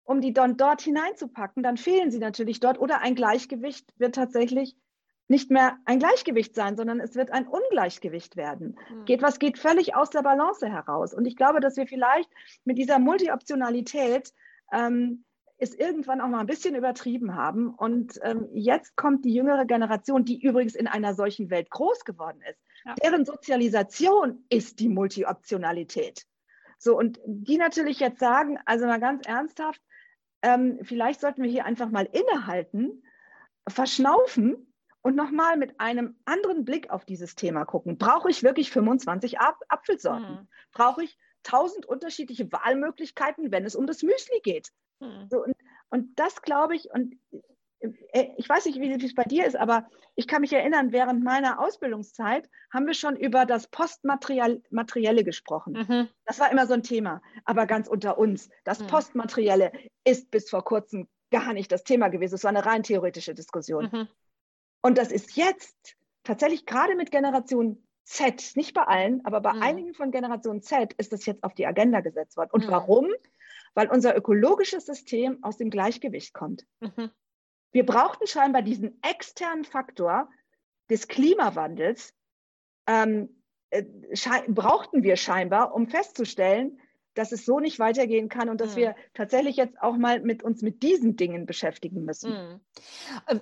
[0.08, 4.78] um die dann dort hineinzupacken, dann fehlen sie natürlich dort oder ein Gleichgewicht wird tatsächlich
[5.28, 8.78] nicht mehr ein Gleichgewicht sein, sondern es wird ein Ungleichgewicht werden.
[8.90, 9.04] Mhm.
[9.04, 11.14] Geht, was geht völlig aus der Balance heraus.
[11.14, 12.30] Und ich glaube, dass wir vielleicht
[12.64, 14.32] mit dieser Multioptionalität
[14.72, 15.26] ähm,
[15.58, 17.74] es irgendwann auch mal ein bisschen übertrieben haben.
[17.74, 22.40] Und ähm, jetzt kommt die jüngere Generation, die übrigens in einer solchen Welt groß geworden
[22.50, 22.62] ist.
[22.86, 22.96] Ja.
[23.04, 26.26] Deren Sozialisation ist die Multioptionalität.
[26.80, 29.82] So, und die natürlich jetzt sagen, also mal ganz ernsthaft,
[30.48, 33.04] ähm, vielleicht sollten wir hier einfach mal innehalten,
[33.68, 37.98] verschnaufen und nochmal mit einem anderen Blick auf dieses Thema gucken.
[37.98, 40.36] Brauche ich wirklich 25 Ap Apfelsorten?
[40.36, 40.48] Mhm.
[40.72, 44.70] Brauche ich 1000 unterschiedliche Wahlmöglichkeiten, wenn es um das Müsli geht?
[45.02, 45.28] Mhm.
[45.30, 45.54] So, und,
[45.90, 47.16] und das glaube ich, und
[47.80, 51.60] ich weiß nicht, wie es bei dir ist, aber ich kann mich erinnern, während meiner
[51.60, 55.86] Ausbildungszeit haben wir schon über das Postmaterielle gesprochen.
[55.88, 56.10] Mhm.
[56.26, 58.50] Das war immer so ein Thema, aber ganz unter uns.
[58.64, 58.88] Das mhm.
[58.88, 59.72] Postmaterielle
[60.04, 62.36] ist bis vor kurzem gar nicht das Thema gewesen.
[62.36, 63.90] Es war eine rein theoretische Diskussion.
[63.92, 64.08] Mhm.
[64.82, 69.62] Und das ist jetzt tatsächlich gerade mit Generation Z, nicht bei allen, aber bei mhm.
[69.62, 72.50] einigen von Generation Z ist das jetzt auf die Agenda gesetzt worden.
[72.54, 72.72] Und mhm.
[72.72, 73.08] warum?
[73.76, 76.66] Weil unser ökologisches System aus dem Gleichgewicht kommt.
[77.78, 80.32] Wir brauchten scheinbar diesen externen Faktor
[80.90, 82.16] des Klimawandels,
[82.88, 83.84] ähm, äh,
[84.48, 86.82] brauchten wir scheinbar, um festzustellen,
[87.14, 88.78] dass es so nicht weitergehen kann und dass mhm.
[88.78, 92.32] wir tatsächlich jetzt auch mal mit uns mit diesen Dingen beschäftigen müssen.
[92.32, 93.42] Mhm.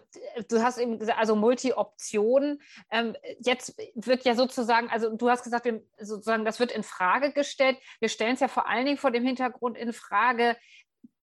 [0.49, 2.61] Du hast eben gesagt, also Multi-Optionen.
[2.91, 7.31] Ähm, jetzt wird ja sozusagen, also du hast gesagt, wir, sozusagen, das wird in Frage
[7.31, 7.77] gestellt.
[8.01, 10.57] Wir stellen es ja vor allen Dingen vor dem Hintergrund in Frage,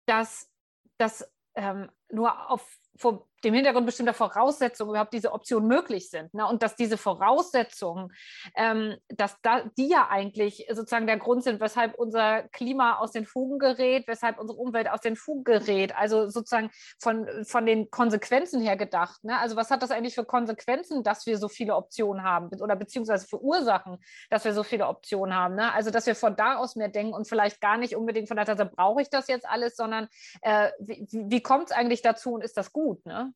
[0.05, 0.49] dass
[0.97, 2.65] das ähm, nur auf
[2.97, 6.33] vor dem Hintergrund bestimmter Voraussetzungen überhaupt diese Optionen möglich sind.
[6.33, 6.45] Ne?
[6.45, 8.11] Und dass diese Voraussetzungen,
[8.55, 13.25] ähm, dass da, die ja eigentlich sozusagen der Grund sind, weshalb unser Klima aus den
[13.25, 15.95] Fugen gerät, weshalb unsere Umwelt aus den Fugen gerät.
[15.95, 19.23] Also sozusagen von, von den Konsequenzen her gedacht.
[19.23, 19.37] Ne?
[19.37, 23.27] Also was hat das eigentlich für Konsequenzen, dass wir so viele Optionen haben oder beziehungsweise
[23.27, 23.97] für Ursachen,
[24.29, 25.55] dass wir so viele Optionen haben.
[25.55, 25.73] Ne?
[25.73, 28.45] Also dass wir von da aus mehr denken und vielleicht gar nicht unbedingt von der
[28.45, 30.07] Seite, brauche ich das jetzt alles, sondern
[30.41, 33.05] äh, wie, wie kommt es eigentlich dazu und ist das gut?
[33.05, 33.30] Ne?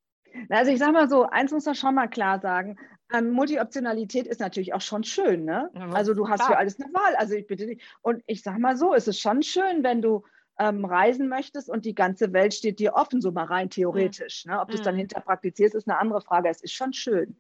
[0.50, 2.78] Also ich sage mal so, eins muss man schon mal klar sagen.
[3.14, 5.46] Ähm, Multioptionalität ist natürlich auch schon schön.
[5.46, 5.70] Ne?
[5.74, 6.52] Ja, also du hast klar.
[6.52, 7.16] für alles eine Wahl.
[7.18, 7.84] Also ich bitte dich.
[8.02, 10.24] Und ich sage mal so, es ist schon schön, wenn du
[10.58, 14.46] ähm, reisen möchtest und die ganze Welt steht dir offen, so mal rein theoretisch.
[14.46, 14.54] Mhm.
[14.54, 14.62] Ne?
[14.62, 15.00] Ob du es dann mhm.
[15.00, 16.50] hinter praktizierst, ist eine andere Frage.
[16.50, 17.38] Es ist schon schön.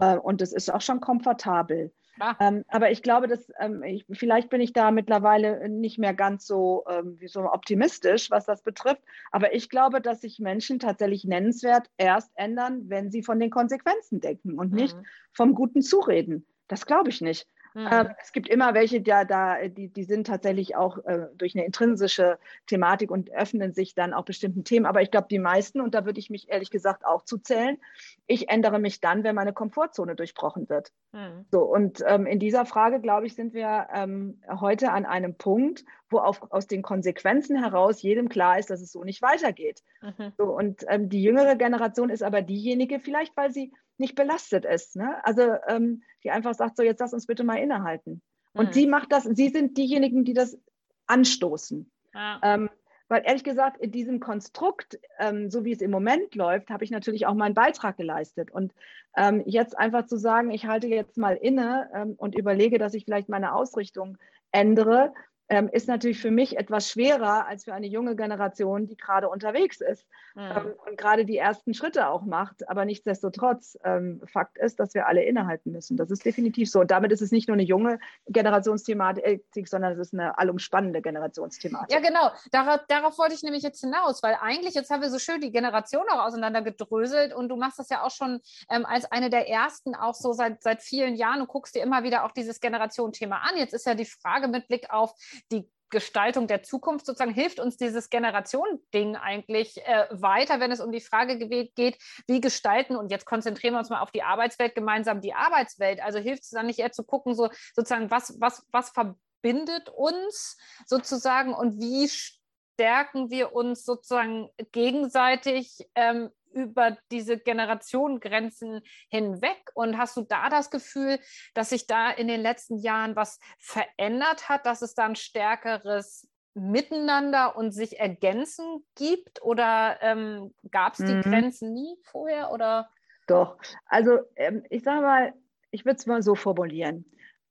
[0.00, 1.92] Äh, und es ist auch schon komfortabel.
[2.40, 6.46] Ähm, aber ich glaube, dass ähm, ich, vielleicht bin ich da mittlerweile nicht mehr ganz
[6.46, 9.02] so, ähm, wie so optimistisch, was das betrifft.
[9.30, 14.20] Aber ich glaube, dass sich Menschen tatsächlich nennenswert erst ändern, wenn sie von den Konsequenzen
[14.20, 14.78] denken und mhm.
[14.78, 14.96] nicht
[15.32, 16.46] vom guten Zureden.
[16.68, 17.46] Das glaube ich nicht.
[17.74, 17.88] Mhm.
[17.90, 22.38] Ähm, es gibt immer welche, da, die, die sind tatsächlich auch äh, durch eine intrinsische
[22.66, 24.86] Thematik und öffnen sich dann auch bestimmten Themen.
[24.86, 27.78] Aber ich glaube, die meisten, und da würde ich mich ehrlich gesagt auch zuzählen,
[28.26, 30.92] ich ändere mich dann, wenn meine Komfortzone durchbrochen wird.
[31.12, 31.46] Mhm.
[31.50, 35.84] So, und ähm, in dieser Frage, glaube ich, sind wir ähm, heute an einem Punkt,
[36.10, 39.82] wo auf, aus den Konsequenzen heraus jedem klar ist, dass es so nicht weitergeht.
[40.02, 40.32] Mhm.
[40.36, 44.96] So, und ähm, die jüngere Generation ist aber diejenige, vielleicht weil sie nicht belastet ist.
[44.96, 45.16] Ne?
[45.24, 48.20] Also ähm, die einfach sagt, so jetzt lass uns bitte mal innehalten.
[48.52, 48.72] Und mhm.
[48.72, 50.58] sie macht das, sie sind diejenigen, die das
[51.06, 51.90] anstoßen.
[52.12, 52.40] Ja.
[52.42, 52.68] Ähm,
[53.08, 56.90] weil ehrlich gesagt, in diesem Konstrukt, ähm, so wie es im Moment läuft, habe ich
[56.90, 58.50] natürlich auch meinen Beitrag geleistet.
[58.50, 58.72] Und
[59.16, 63.04] ähm, jetzt einfach zu sagen, ich halte jetzt mal inne ähm, und überlege, dass ich
[63.04, 64.16] vielleicht meine Ausrichtung
[64.50, 65.12] ändere,
[65.52, 69.82] ähm, ist natürlich für mich etwas schwerer als für eine junge Generation, die gerade unterwegs
[69.82, 70.42] ist mhm.
[70.42, 72.66] ähm, und gerade die ersten Schritte auch macht.
[72.70, 75.98] Aber nichtsdestotrotz, ähm, Fakt ist, dass wir alle innehalten müssen.
[75.98, 76.80] Das ist definitiv so.
[76.80, 81.92] Und damit ist es nicht nur eine junge Generationsthematik, sondern es ist eine allumspannende Generationsthematik.
[81.92, 82.30] Ja, genau.
[82.50, 85.52] Darauf, darauf wollte ich nämlich jetzt hinaus, weil eigentlich, jetzt haben wir so schön die
[85.52, 89.94] Generation auch auseinandergedröselt und du machst das ja auch schon ähm, als eine der ersten
[89.94, 93.58] auch so seit, seit vielen Jahren und guckst dir immer wieder auch dieses Generationenthema an.
[93.58, 95.12] Jetzt ist ja die Frage mit Blick auf
[95.50, 100.90] die Gestaltung der Zukunft sozusagen hilft uns dieses Generationending eigentlich äh, weiter, wenn es um
[100.90, 105.20] die Frage geht, wie gestalten und jetzt konzentrieren wir uns mal auf die Arbeitswelt gemeinsam
[105.20, 106.02] die Arbeitswelt.
[106.02, 110.56] Also hilft es dann nicht eher zu gucken, so sozusagen was was was verbindet uns
[110.86, 119.70] sozusagen und wie stärken wir uns sozusagen gegenseitig ähm, über diese Generationengrenzen hinweg?
[119.74, 121.18] Und hast du da das Gefühl,
[121.54, 126.28] dass sich da in den letzten Jahren was verändert hat, dass es da ein stärkeres
[126.54, 129.42] Miteinander und sich ergänzen gibt?
[129.42, 131.22] Oder ähm, gab es die mhm.
[131.22, 132.52] Grenzen nie vorher?
[132.52, 132.90] Oder?
[133.26, 135.34] Doch, also ähm, ich sage mal,
[135.70, 137.04] ich würde es mal so formulieren.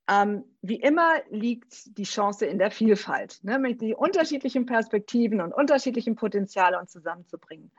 [0.08, 6.16] Ähm, wie immer liegt die Chance in der Vielfalt, ne, den unterschiedlichen Perspektiven und unterschiedlichen
[6.16, 7.70] Potenziale uns zusammenzubringen.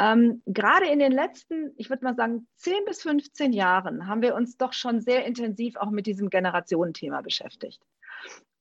[0.00, 4.34] Ähm, gerade in den letzten, ich würde mal sagen, 10 bis 15 Jahren haben wir
[4.34, 7.82] uns doch schon sehr intensiv auch mit diesem Generationenthema beschäftigt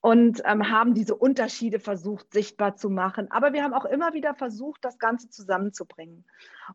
[0.02, 3.32] und ähm, haben diese Unterschiede versucht sichtbar zu machen.
[3.32, 6.26] Aber wir haben auch immer wieder versucht, das Ganze zusammenzubringen.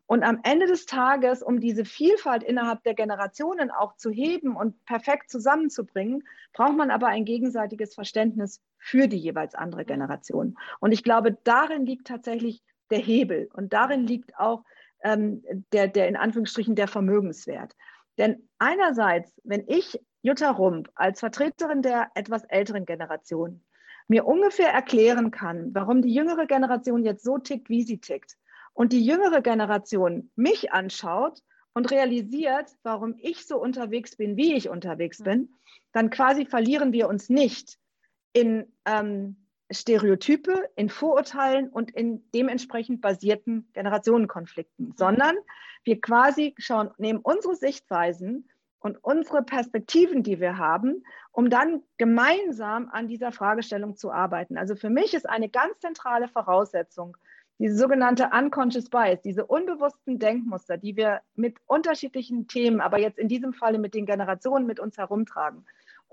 [0.07, 4.83] Und am Ende des Tages, um diese Vielfalt innerhalb der Generationen auch zu heben und
[4.85, 6.23] perfekt zusammenzubringen,
[6.53, 10.57] braucht man aber ein gegenseitiges Verständnis für die jeweils andere Generation.
[10.79, 13.49] Und ich glaube, darin liegt tatsächlich der Hebel.
[13.53, 14.63] Und darin liegt auch
[15.03, 17.75] ähm, der, der in Anführungsstrichen der Vermögenswert.
[18.17, 23.63] Denn einerseits, wenn ich Jutta Rump als Vertreterin der etwas älteren Generation
[24.07, 28.35] mir ungefähr erklären kann, warum die jüngere Generation jetzt so tickt, wie sie tickt,
[28.73, 31.41] und die jüngere Generation mich anschaut
[31.73, 35.53] und realisiert, warum ich so unterwegs bin, wie ich unterwegs bin,
[35.91, 37.77] dann quasi verlieren wir uns nicht
[38.33, 45.35] in ähm, Stereotype, in Vorurteilen und in dementsprechend basierten Generationenkonflikten, sondern
[45.83, 48.47] wir quasi schauen, nehmen unsere Sichtweisen
[48.79, 54.57] und unsere Perspektiven, die wir haben, um dann gemeinsam an dieser Fragestellung zu arbeiten.
[54.57, 57.17] Also für mich ist eine ganz zentrale Voraussetzung
[57.57, 63.29] diese sogenannte unconscious bias, diese unbewussten Denkmuster, die wir mit unterschiedlichen Themen, aber jetzt in
[63.29, 65.65] diesem Falle mit den Generationen mit uns herumtragen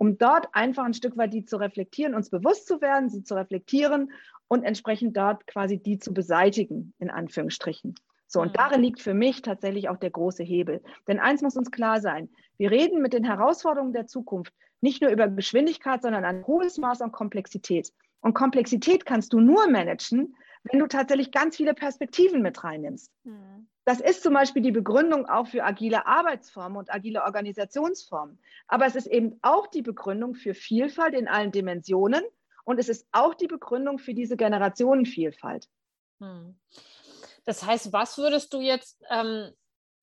[0.03, 3.37] um dort einfach ein Stück weit die zu reflektieren, uns bewusst zu werden, sie zu
[3.37, 4.11] reflektieren
[4.49, 7.95] und entsprechend dort quasi die zu beseitigen, in Anführungsstrichen.
[8.27, 8.55] So, und mhm.
[8.55, 10.83] darin liegt für mich tatsächlich auch der große Hebel.
[11.07, 15.13] Denn eins muss uns klar sein, wir reden mit den Herausforderungen der Zukunft nicht nur
[15.13, 17.93] über Geschwindigkeit, sondern ein hohes Maß an Komplexität.
[18.23, 23.11] Und Komplexität kannst du nur managen, wenn du tatsächlich ganz viele Perspektiven mit reinnimmst.
[23.25, 23.69] Mhm.
[23.85, 28.39] Das ist zum Beispiel die Begründung auch für agile Arbeitsformen und agile Organisationsformen.
[28.69, 32.23] Aber es ist eben auch die Begründung für Vielfalt in allen Dimensionen
[32.65, 35.69] und es ist auch die Begründung für diese Generationenvielfalt.
[36.21, 36.57] Hm.
[37.45, 39.51] Das heißt, was würdest du jetzt, ähm,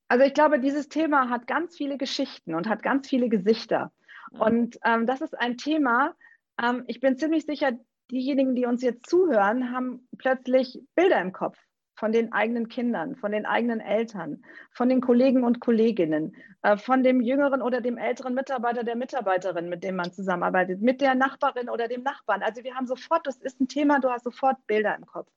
[0.07, 3.91] Also ich glaube, dieses Thema hat ganz viele Geschichten und hat ganz viele Gesichter.
[4.31, 4.41] Mhm.
[4.41, 6.13] Und ähm, das ist ein Thema,
[6.61, 7.71] ähm, ich bin ziemlich sicher,
[8.11, 11.57] diejenigen, die uns jetzt zuhören, haben plötzlich Bilder im Kopf
[11.95, 17.03] von den eigenen Kindern, von den eigenen Eltern, von den Kollegen und Kolleginnen, äh, von
[17.03, 21.69] dem jüngeren oder dem älteren Mitarbeiter, der Mitarbeiterin, mit dem man zusammenarbeitet, mit der Nachbarin
[21.69, 22.41] oder dem Nachbarn.
[22.41, 25.29] Also wir haben sofort, das ist ein Thema, du hast sofort Bilder im Kopf.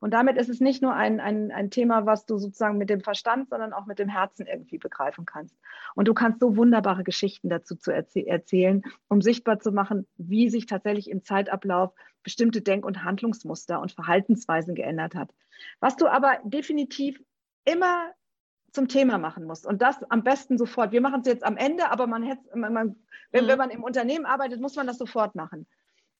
[0.00, 3.00] Und damit ist es nicht nur ein, ein, ein Thema, was du sozusagen mit dem
[3.00, 5.56] Verstand, sondern auch mit dem Herzen irgendwie begreifen kannst.
[5.94, 10.48] Und du kannst so wunderbare Geschichten dazu zu erzäh erzählen, um sichtbar zu machen, wie
[10.50, 15.34] sich tatsächlich im Zeitablauf bestimmte Denk- und Handlungsmuster und Verhaltensweisen geändert hat.
[15.80, 17.20] Was du aber definitiv
[17.64, 18.12] immer
[18.70, 19.66] zum Thema machen musst.
[19.66, 20.92] Und das am besten sofort.
[20.92, 22.96] Wir machen es jetzt am Ende, aber man hätte, man,
[23.30, 23.48] wenn, mhm.
[23.48, 25.66] wenn man im Unternehmen arbeitet, muss man das sofort machen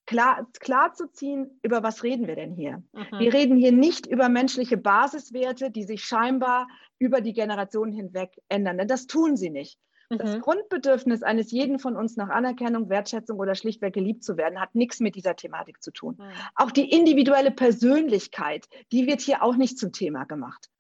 [0.09, 2.83] klar, klar zu ziehen, über was reden wir denn hier?
[2.93, 3.19] Mhm.
[3.19, 6.67] Wir reden hier nicht über menschliche Basiswerte, die sich scheinbar
[6.99, 8.79] über die Generationen hinweg ändern.
[8.79, 9.79] Denn das tun sie nicht.
[10.09, 10.19] Mhm.
[10.19, 14.75] Das Grundbedürfnis eines jeden von uns nach Anerkennung, Wertschätzung oder schlichtweg geliebt zu werden, hat
[14.75, 16.17] nichts mit dieser Thematik zu tun.
[16.19, 16.33] Mhm.
[16.55, 20.71] Auch die individuelle Persönlichkeit, die wird hier auch nicht zum Thema gemacht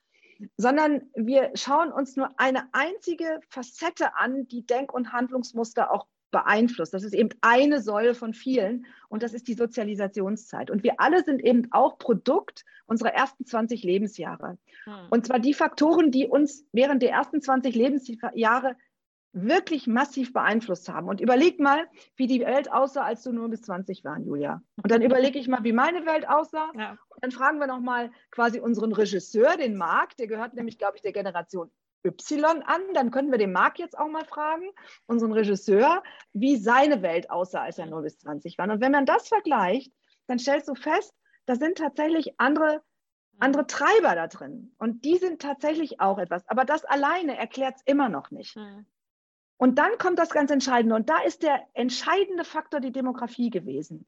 [0.56, 6.94] sondern wir schauen uns nur eine einzige Facette an, die Denk- und Handlungsmuster auch beeinflusst.
[6.94, 10.70] Das ist eben eine Säule von vielen und das ist die Sozialisationszeit.
[10.70, 14.58] Und wir alle sind eben auch Produkt unserer ersten 20 Lebensjahre.
[14.84, 14.94] Hm.
[15.10, 18.76] Und zwar die Faktoren, die uns während der ersten 20 Lebensjahre
[19.32, 21.08] wirklich massiv beeinflusst haben.
[21.08, 21.86] Und überleg mal,
[22.16, 24.62] wie die Welt aussah, als du nur bis 20 warst, Julia.
[24.82, 26.70] Und dann überlege ich mal, wie meine Welt aussah.
[26.74, 26.92] Ja.
[27.10, 31.02] Und dann fragen wir nochmal quasi unseren Regisseur, den Marc, der gehört nämlich, glaube ich,
[31.02, 31.70] der Generation
[32.04, 34.70] Y an, dann können wir den Marc jetzt auch mal fragen,
[35.06, 38.70] unseren Regisseur, wie seine Welt aussah, als er 0 bis 20 war.
[38.70, 39.92] Und wenn man das vergleicht,
[40.26, 41.12] dann stellst du fest,
[41.46, 42.82] da sind tatsächlich andere,
[43.38, 44.74] andere Treiber da drin.
[44.78, 46.46] Und die sind tatsächlich auch etwas.
[46.48, 48.56] Aber das alleine erklärt es immer noch nicht.
[48.56, 48.86] Mhm.
[49.56, 50.94] Und dann kommt das ganz Entscheidende.
[50.94, 54.06] Und da ist der entscheidende Faktor die Demografie gewesen.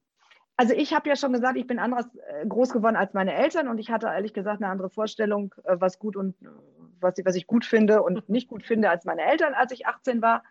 [0.56, 3.66] Also ich habe ja schon gesagt, ich bin anders äh, groß geworden als meine Eltern
[3.66, 6.36] und ich hatte ehrlich gesagt eine andere Vorstellung, äh, was gut und
[7.00, 10.22] was, was ich gut finde und nicht gut finde als meine Eltern, als ich 18
[10.22, 10.42] war.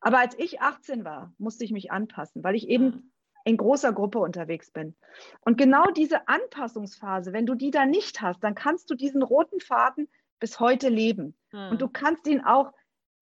[0.00, 3.12] Aber als ich 18 war, musste ich mich anpassen, weil ich eben
[3.44, 4.96] in großer Gruppe unterwegs bin.
[5.40, 9.60] Und genau diese Anpassungsphase, wenn du die da nicht hast, dann kannst du diesen roten
[9.60, 10.08] Faden
[10.40, 11.36] bis heute leben.
[11.52, 11.70] Mhm.
[11.70, 12.72] Und du kannst ihn auch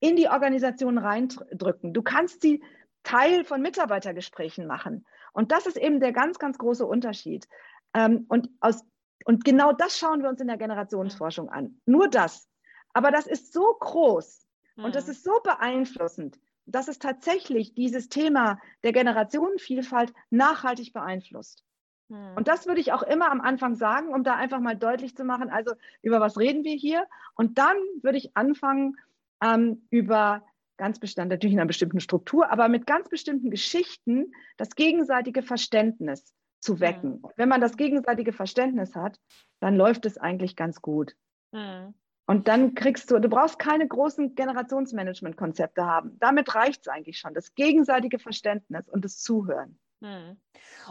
[0.01, 1.93] in die Organisation reindrücken.
[1.93, 2.63] Du kannst sie
[3.03, 5.07] Teil von Mitarbeitergesprächen machen.
[5.33, 7.49] Und das ist eben der ganz, ganz große Unterschied.
[7.95, 8.85] Ähm, und, aus,
[9.25, 11.81] und genau das schauen wir uns in der Generationsforschung an.
[11.87, 12.49] Nur das.
[12.93, 15.13] Aber das ist so groß und das mhm.
[15.13, 21.65] ist so beeinflussend, dass es tatsächlich dieses Thema der Generationenvielfalt nachhaltig beeinflusst.
[22.09, 22.37] Mhm.
[22.37, 25.25] Und das würde ich auch immer am Anfang sagen, um da einfach mal deutlich zu
[25.25, 27.07] machen, also über was reden wir hier?
[27.35, 28.97] Und dann würde ich anfangen,
[29.43, 30.45] ähm, über
[30.77, 36.35] ganz bestimmt, natürlich in einer bestimmten Struktur, aber mit ganz bestimmten Geschichten das gegenseitige Verständnis
[36.61, 37.21] zu wecken.
[37.23, 37.29] Mhm.
[37.37, 39.19] Wenn man das gegenseitige Verständnis hat,
[39.61, 41.15] dann läuft es eigentlich ganz gut.
[41.53, 41.95] Mhm.
[42.33, 46.17] Und dann kriegst du, du brauchst keine großen Generationsmanagement-Konzepte haben.
[46.19, 47.35] Damit reicht es eigentlich schon.
[47.35, 49.79] Das gegenseitige Verständnis und das Zuhören.
[50.03, 50.37] Hm.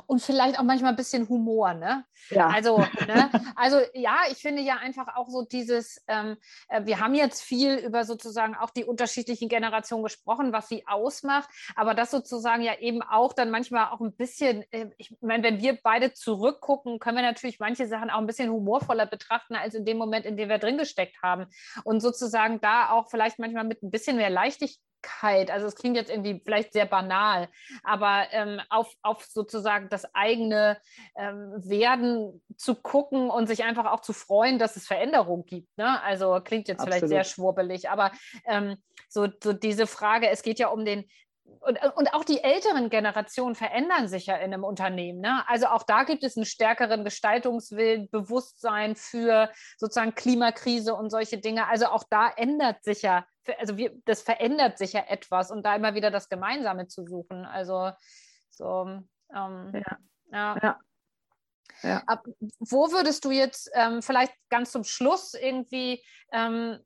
[0.08, 2.06] Und vielleicht auch manchmal ein bisschen Humor, ne?
[2.30, 2.48] Ja.
[2.48, 3.30] Also, ne?
[3.58, 6.38] also ja, ich finde ja einfach auch so dieses, ähm,
[6.70, 11.50] äh, wir haben jetzt viel über sozusagen auch die unterschiedlichen Generationen gesprochen, was sie ausmacht,
[11.76, 15.62] aber das sozusagen ja eben auch dann manchmal auch ein bisschen, äh, ich meine, wenn
[15.62, 19.84] wir beide zurückgucken, können wir natürlich manche Sachen auch ein bisschen humorvoller betrachten, als in
[19.84, 21.48] dem Moment, in dem wir drin gesteckt haben.
[21.84, 24.80] Und sozusagen da auch vielleicht manchmal mit ein bisschen mehr Leichtigkeit
[25.50, 27.48] also es klingt jetzt irgendwie vielleicht sehr banal,
[27.84, 30.78] aber ähm, auf, auf sozusagen das eigene
[31.16, 35.78] ähm, Werden zu gucken und sich einfach auch zu freuen, dass es Veränderung gibt.
[35.78, 36.02] Ne?
[36.04, 37.00] Also klingt jetzt Absolut.
[37.00, 38.12] vielleicht sehr schwurbelig, aber
[38.46, 38.78] ähm,
[39.10, 41.06] so, so diese Frage, es geht ja um den,
[41.60, 45.20] und, und auch die älteren Generationen verändern sich ja in einem Unternehmen.
[45.20, 45.44] Ne?
[45.48, 51.68] Also auch da gibt es einen stärkeren Gestaltungswillen, Bewusstsein für sozusagen Klimakrise und solche Dinge.
[51.68, 53.26] Also auch da ändert sich ja,
[53.60, 57.46] also wir, das verändert sich ja etwas und da immer wieder das Gemeinsame zu suchen.
[57.46, 57.92] Also
[58.50, 59.02] so,
[59.36, 59.98] ähm, ja.
[60.32, 60.58] ja.
[60.62, 60.80] ja.
[61.84, 62.04] Ja.
[62.06, 62.26] Ab,
[62.60, 66.80] wo würdest du jetzt ähm, vielleicht ganz zum Schluss irgendwie ähm,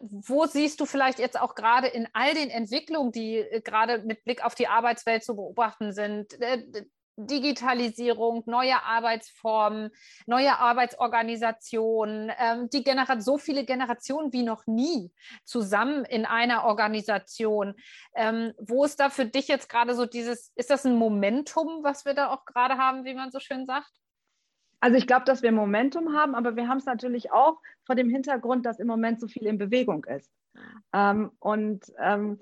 [0.00, 4.24] wo siehst du vielleicht jetzt auch gerade in all den Entwicklungen, die äh, gerade mit
[4.24, 6.36] Blick auf die Arbeitswelt zu beobachten sind,
[7.16, 9.90] Digitalisierung, neue Arbeitsformen,
[10.26, 15.12] neue Arbeitsorganisationen, ähm, die Genera so viele Generationen wie noch nie
[15.44, 17.74] zusammen in einer Organisation.
[18.14, 22.06] Ähm, wo ist da für dich jetzt gerade so dieses, ist das ein Momentum, was
[22.06, 24.01] wir da auch gerade haben, wie man so schön sagt?
[24.82, 28.10] Also ich glaube, dass wir Momentum haben, aber wir haben es natürlich auch vor dem
[28.10, 30.28] Hintergrund, dass im Moment so viel in Bewegung ist.
[30.92, 32.40] Ähm, und ähm,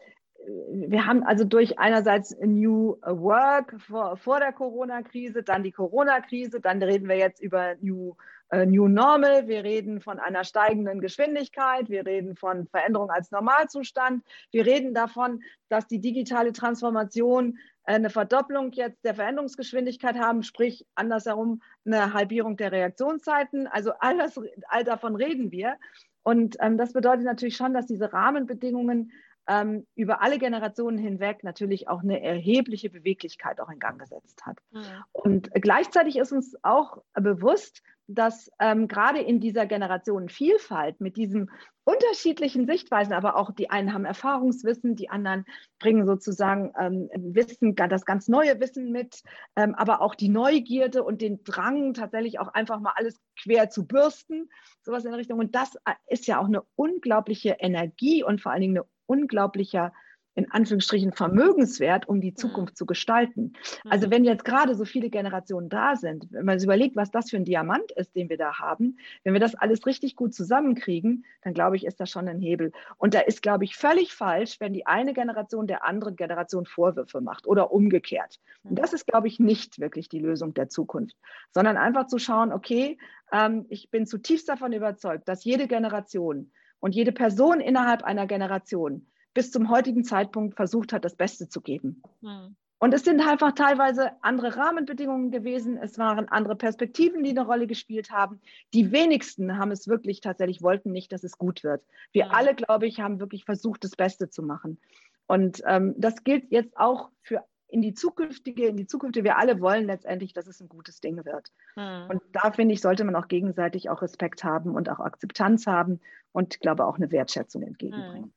[0.72, 6.82] wir haben also durch einerseits New Work vor, vor der Corona-Krise, dann die Corona-Krise, dann
[6.82, 8.16] reden wir jetzt über New,
[8.48, 14.24] äh, New Normal, wir reden von einer steigenden Geschwindigkeit, wir reden von Veränderung als Normalzustand,
[14.50, 17.58] wir reden davon, dass die digitale Transformation
[17.94, 23.66] eine Verdopplung jetzt der Veränderungsgeschwindigkeit haben, sprich andersherum eine Halbierung der Reaktionszeiten.
[23.66, 25.76] Also all, das, all davon reden wir.
[26.22, 29.10] Und ähm, das bedeutet natürlich schon, dass diese Rahmenbedingungen
[29.48, 34.58] ähm, über alle Generationen hinweg natürlich auch eine erhebliche Beweglichkeit auch in Gang gesetzt hat.
[34.70, 34.80] Mhm.
[35.12, 41.50] Und gleichzeitig ist uns auch bewusst, dass ähm, gerade in dieser Generationenvielfalt mit diesen
[41.84, 45.44] unterschiedlichen Sichtweisen, aber auch die einen haben Erfahrungswissen, die anderen
[45.78, 49.22] bringen sozusagen ähm, Wissen, das ganz neue Wissen mit,
[49.56, 53.86] ähm, aber auch die Neugierde und den Drang, tatsächlich auch einfach mal alles quer zu
[53.86, 54.50] bürsten,
[54.82, 55.38] sowas in der Richtung.
[55.38, 59.92] Und das äh, ist ja auch eine unglaubliche Energie und vor allen Dingen eine unglaublicher
[60.34, 62.36] in Anführungsstrichen Vermögenswert, um die mhm.
[62.36, 63.54] Zukunft zu gestalten.
[63.88, 64.10] Also mhm.
[64.12, 67.36] wenn jetzt gerade so viele Generationen da sind, wenn man sich überlegt, was das für
[67.36, 71.52] ein Diamant ist, den wir da haben, wenn wir das alles richtig gut zusammenkriegen, dann
[71.52, 72.72] glaube ich, ist das schon ein Hebel.
[72.96, 77.20] Und da ist, glaube ich, völlig falsch, wenn die eine Generation der anderen Generation Vorwürfe
[77.20, 78.38] macht oder umgekehrt.
[78.62, 81.16] Und das ist, glaube ich, nicht wirklich die Lösung der Zukunft,
[81.50, 82.98] sondern einfach zu schauen, okay,
[83.32, 89.06] ähm, ich bin zutiefst davon überzeugt, dass jede Generation und jede Person innerhalb einer Generation
[89.32, 92.02] bis zum heutigen Zeitpunkt versucht hat, das Beste zu geben.
[92.20, 92.56] Mhm.
[92.82, 95.76] Und es sind einfach teilweise andere Rahmenbedingungen gewesen.
[95.76, 98.40] Es waren andere Perspektiven, die eine Rolle gespielt haben.
[98.72, 101.82] Die wenigsten haben es wirklich tatsächlich, wollten nicht, dass es gut wird.
[102.12, 102.30] Wir mhm.
[102.32, 104.80] alle, glaube ich, haben wirklich versucht, das Beste zu machen.
[105.26, 109.16] Und ähm, das gilt jetzt auch für in die zukünftige, in die Zukunft.
[109.16, 111.52] Wir alle wollen letztendlich, dass es ein gutes Ding wird.
[111.76, 112.10] Mhm.
[112.10, 116.00] Und da finde ich, sollte man auch gegenseitig auch Respekt haben und auch Akzeptanz haben
[116.32, 118.32] und glaube auch eine Wertschätzung entgegenbringen.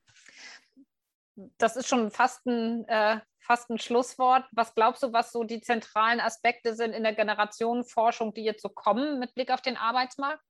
[1.36, 1.52] Mhm.
[1.58, 4.46] das ist schon fast ein, äh, fast ein Schlusswort.
[4.52, 8.70] Was glaubst du, was so die zentralen Aspekte sind in der Generationenforschung, die jetzt so
[8.70, 10.44] kommen mit Blick auf den Arbeitsmarkt?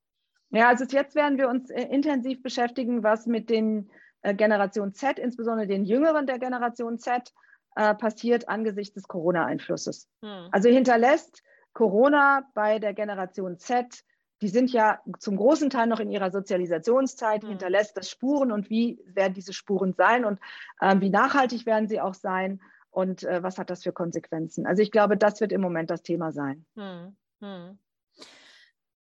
[0.49, 3.89] Ja, also jetzt werden wir uns äh, intensiv beschäftigen, was mit den
[4.21, 7.33] äh, Generation Z, insbesondere den Jüngeren der Generation Z,
[7.75, 10.09] äh, passiert angesichts des Corona-Einflusses.
[10.21, 10.49] Hm.
[10.51, 11.43] Also hinterlässt
[11.73, 14.03] Corona bei der Generation Z
[14.43, 17.47] die sind ja zum großen Teil noch in ihrer Sozialisationszeit, mhm.
[17.47, 20.37] hinterlässt das Spuren und wie werden diese Spuren sein und
[20.81, 22.61] äh, wie nachhaltig werden sie auch sein
[22.91, 24.67] und äh, was hat das für Konsequenzen.
[24.67, 26.65] Also ich glaube, das wird im Moment das Thema sein.
[26.75, 27.15] Mhm.
[27.39, 27.79] Mhm.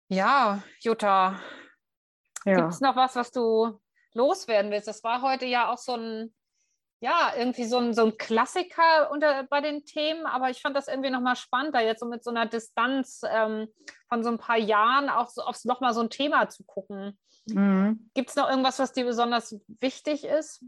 [0.08, 1.40] Ja, Jutta,
[2.44, 2.56] ja.
[2.56, 3.80] gibt es noch was, was du
[4.12, 4.86] loswerden willst?
[4.86, 6.34] Das war heute ja auch so ein
[7.02, 10.86] ja, irgendwie so ein, so ein Klassiker unter, bei den Themen, aber ich fand das
[10.86, 13.66] irgendwie nochmal spannend, da jetzt so mit so einer Distanz ähm,
[14.08, 17.18] von so ein paar Jahren auch so aufs nochmal so ein Thema zu gucken.
[17.46, 18.08] Mhm.
[18.14, 20.64] Gibt es noch irgendwas, was dir besonders wichtig ist?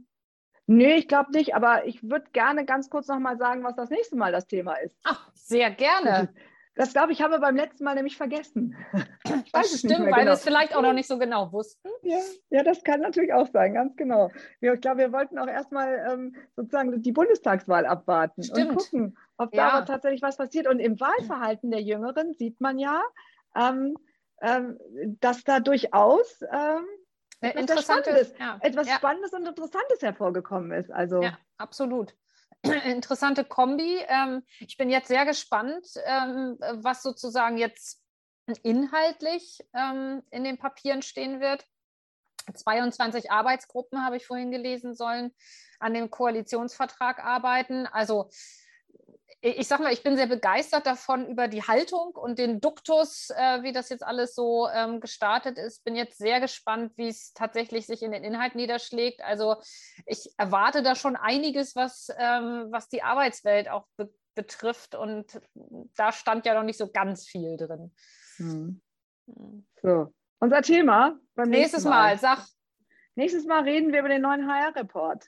[0.66, 4.16] Nee, ich glaube nicht, aber ich würde gerne ganz kurz nochmal sagen, was das nächste
[4.16, 4.99] Mal das Thema ist.
[5.05, 6.35] Ach, sehr gerne.
[6.77, 8.77] Das glaube ich, haben wir beim letzten Mal nämlich vergessen.
[9.45, 10.25] Ich das stimmt, weil genau.
[10.25, 11.89] wir es vielleicht auch noch nicht so genau wussten.
[12.03, 12.18] Ja,
[12.51, 14.31] ja, das kann natürlich auch sein, ganz genau.
[14.61, 18.70] Ich glaube, wir wollten auch erstmal ähm, sozusagen die Bundestagswahl abwarten stimmt.
[18.70, 19.81] und gucken, ob ja.
[19.81, 20.66] da tatsächlich was passiert.
[20.66, 23.03] Und im Wahlverhalten der Jüngeren sieht man ja,
[23.55, 23.97] ähm,
[24.41, 24.79] ähm,
[25.20, 26.85] dass da durchaus ähm,
[27.41, 28.59] etwas, Spannendes, ja.
[28.61, 28.95] etwas ja.
[28.95, 30.91] Spannendes und Interessantes hervorgekommen ist.
[30.91, 32.14] Also, ja, absolut.
[32.85, 33.99] interessante Kombi.
[34.09, 38.03] Ähm, ich bin jetzt sehr gespannt, ähm, was sozusagen jetzt
[38.62, 41.67] inhaltlich ähm, in den Papieren stehen wird.
[42.53, 45.33] 22 Arbeitsgruppen habe ich vorhin gelesen sollen
[45.79, 47.87] an dem Koalitionsvertrag arbeiten.
[47.87, 48.31] Also
[49.45, 53.62] ich sag mal, ich bin sehr begeistert davon über die Haltung und den Duktus, äh,
[53.62, 55.84] wie das jetzt alles so ähm, gestartet ist.
[55.84, 59.22] Bin jetzt sehr gespannt, wie es tatsächlich sich in den Inhalt niederschlägt.
[59.22, 59.57] Also
[60.07, 64.97] ich erwarte da schon einiges, was, ähm, was die Arbeitswelt auch be betrifft.
[64.97, 65.40] Und
[65.95, 67.95] da stand ja noch nicht so ganz viel drin.
[68.38, 68.80] Hm.
[69.32, 69.66] hm.
[69.80, 71.90] So, unser Thema beim Nächstes Mal.
[71.90, 72.45] Mal, sag.
[73.14, 75.24] Nächstes Mal reden wir über den neuen HR-Report.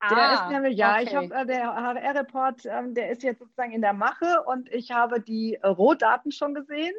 [0.00, 1.04] Der ah, ist nämlich, ja, okay.
[1.04, 4.92] ich habe äh, der HR-Report, ähm, der ist jetzt sozusagen in der Mache und ich
[4.92, 6.94] habe die Rohdaten schon gesehen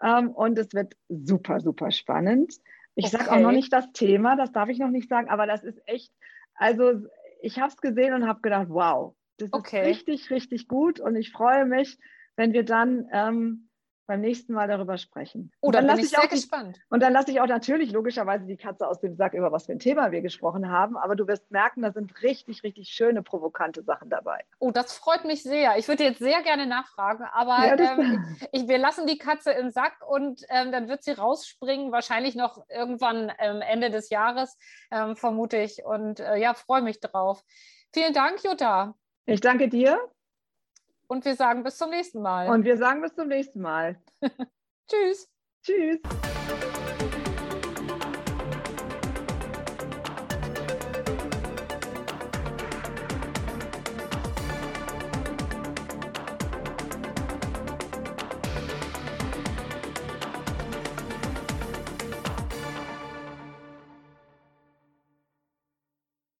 [0.00, 2.54] ähm, und es wird super, super spannend.
[2.94, 3.16] Ich okay.
[3.16, 5.80] sage auch noch nicht das Thema, das darf ich noch nicht sagen, aber das ist
[5.86, 6.12] echt,
[6.54, 7.02] also
[7.42, 9.80] ich habe es gesehen und habe gedacht, wow, das okay.
[9.80, 11.98] ist richtig, richtig gut und ich freue mich,
[12.36, 13.65] wenn wir dann ähm,
[14.06, 15.52] beim nächsten Mal darüber sprechen.
[15.60, 16.78] Oh, dann, dann bin ich sehr gespannt.
[16.88, 19.72] und dann lasse ich auch natürlich logischerweise die Katze aus dem Sack, über was für
[19.72, 20.96] ein Thema wir gesprochen haben.
[20.96, 24.44] Aber du wirst merken, da sind richtig, richtig schöne, provokante Sachen dabei.
[24.58, 25.76] Oh, das freut mich sehr.
[25.78, 29.70] Ich würde jetzt sehr gerne nachfragen, aber ja, ähm, ich, wir lassen die Katze im
[29.70, 34.56] Sack und ähm, dann wird sie rausspringen, wahrscheinlich noch irgendwann ähm, Ende des Jahres,
[34.90, 35.84] ähm, vermute ich.
[35.84, 37.42] Und äh, ja, freue mich drauf.
[37.92, 38.94] Vielen Dank, Jutta.
[39.26, 39.98] Ich danke dir.
[41.08, 42.48] Und wir sagen bis zum nächsten Mal.
[42.48, 43.96] Und wir sagen bis zum nächsten Mal.
[44.88, 45.28] Tschüss.
[45.62, 46.00] Tschüss.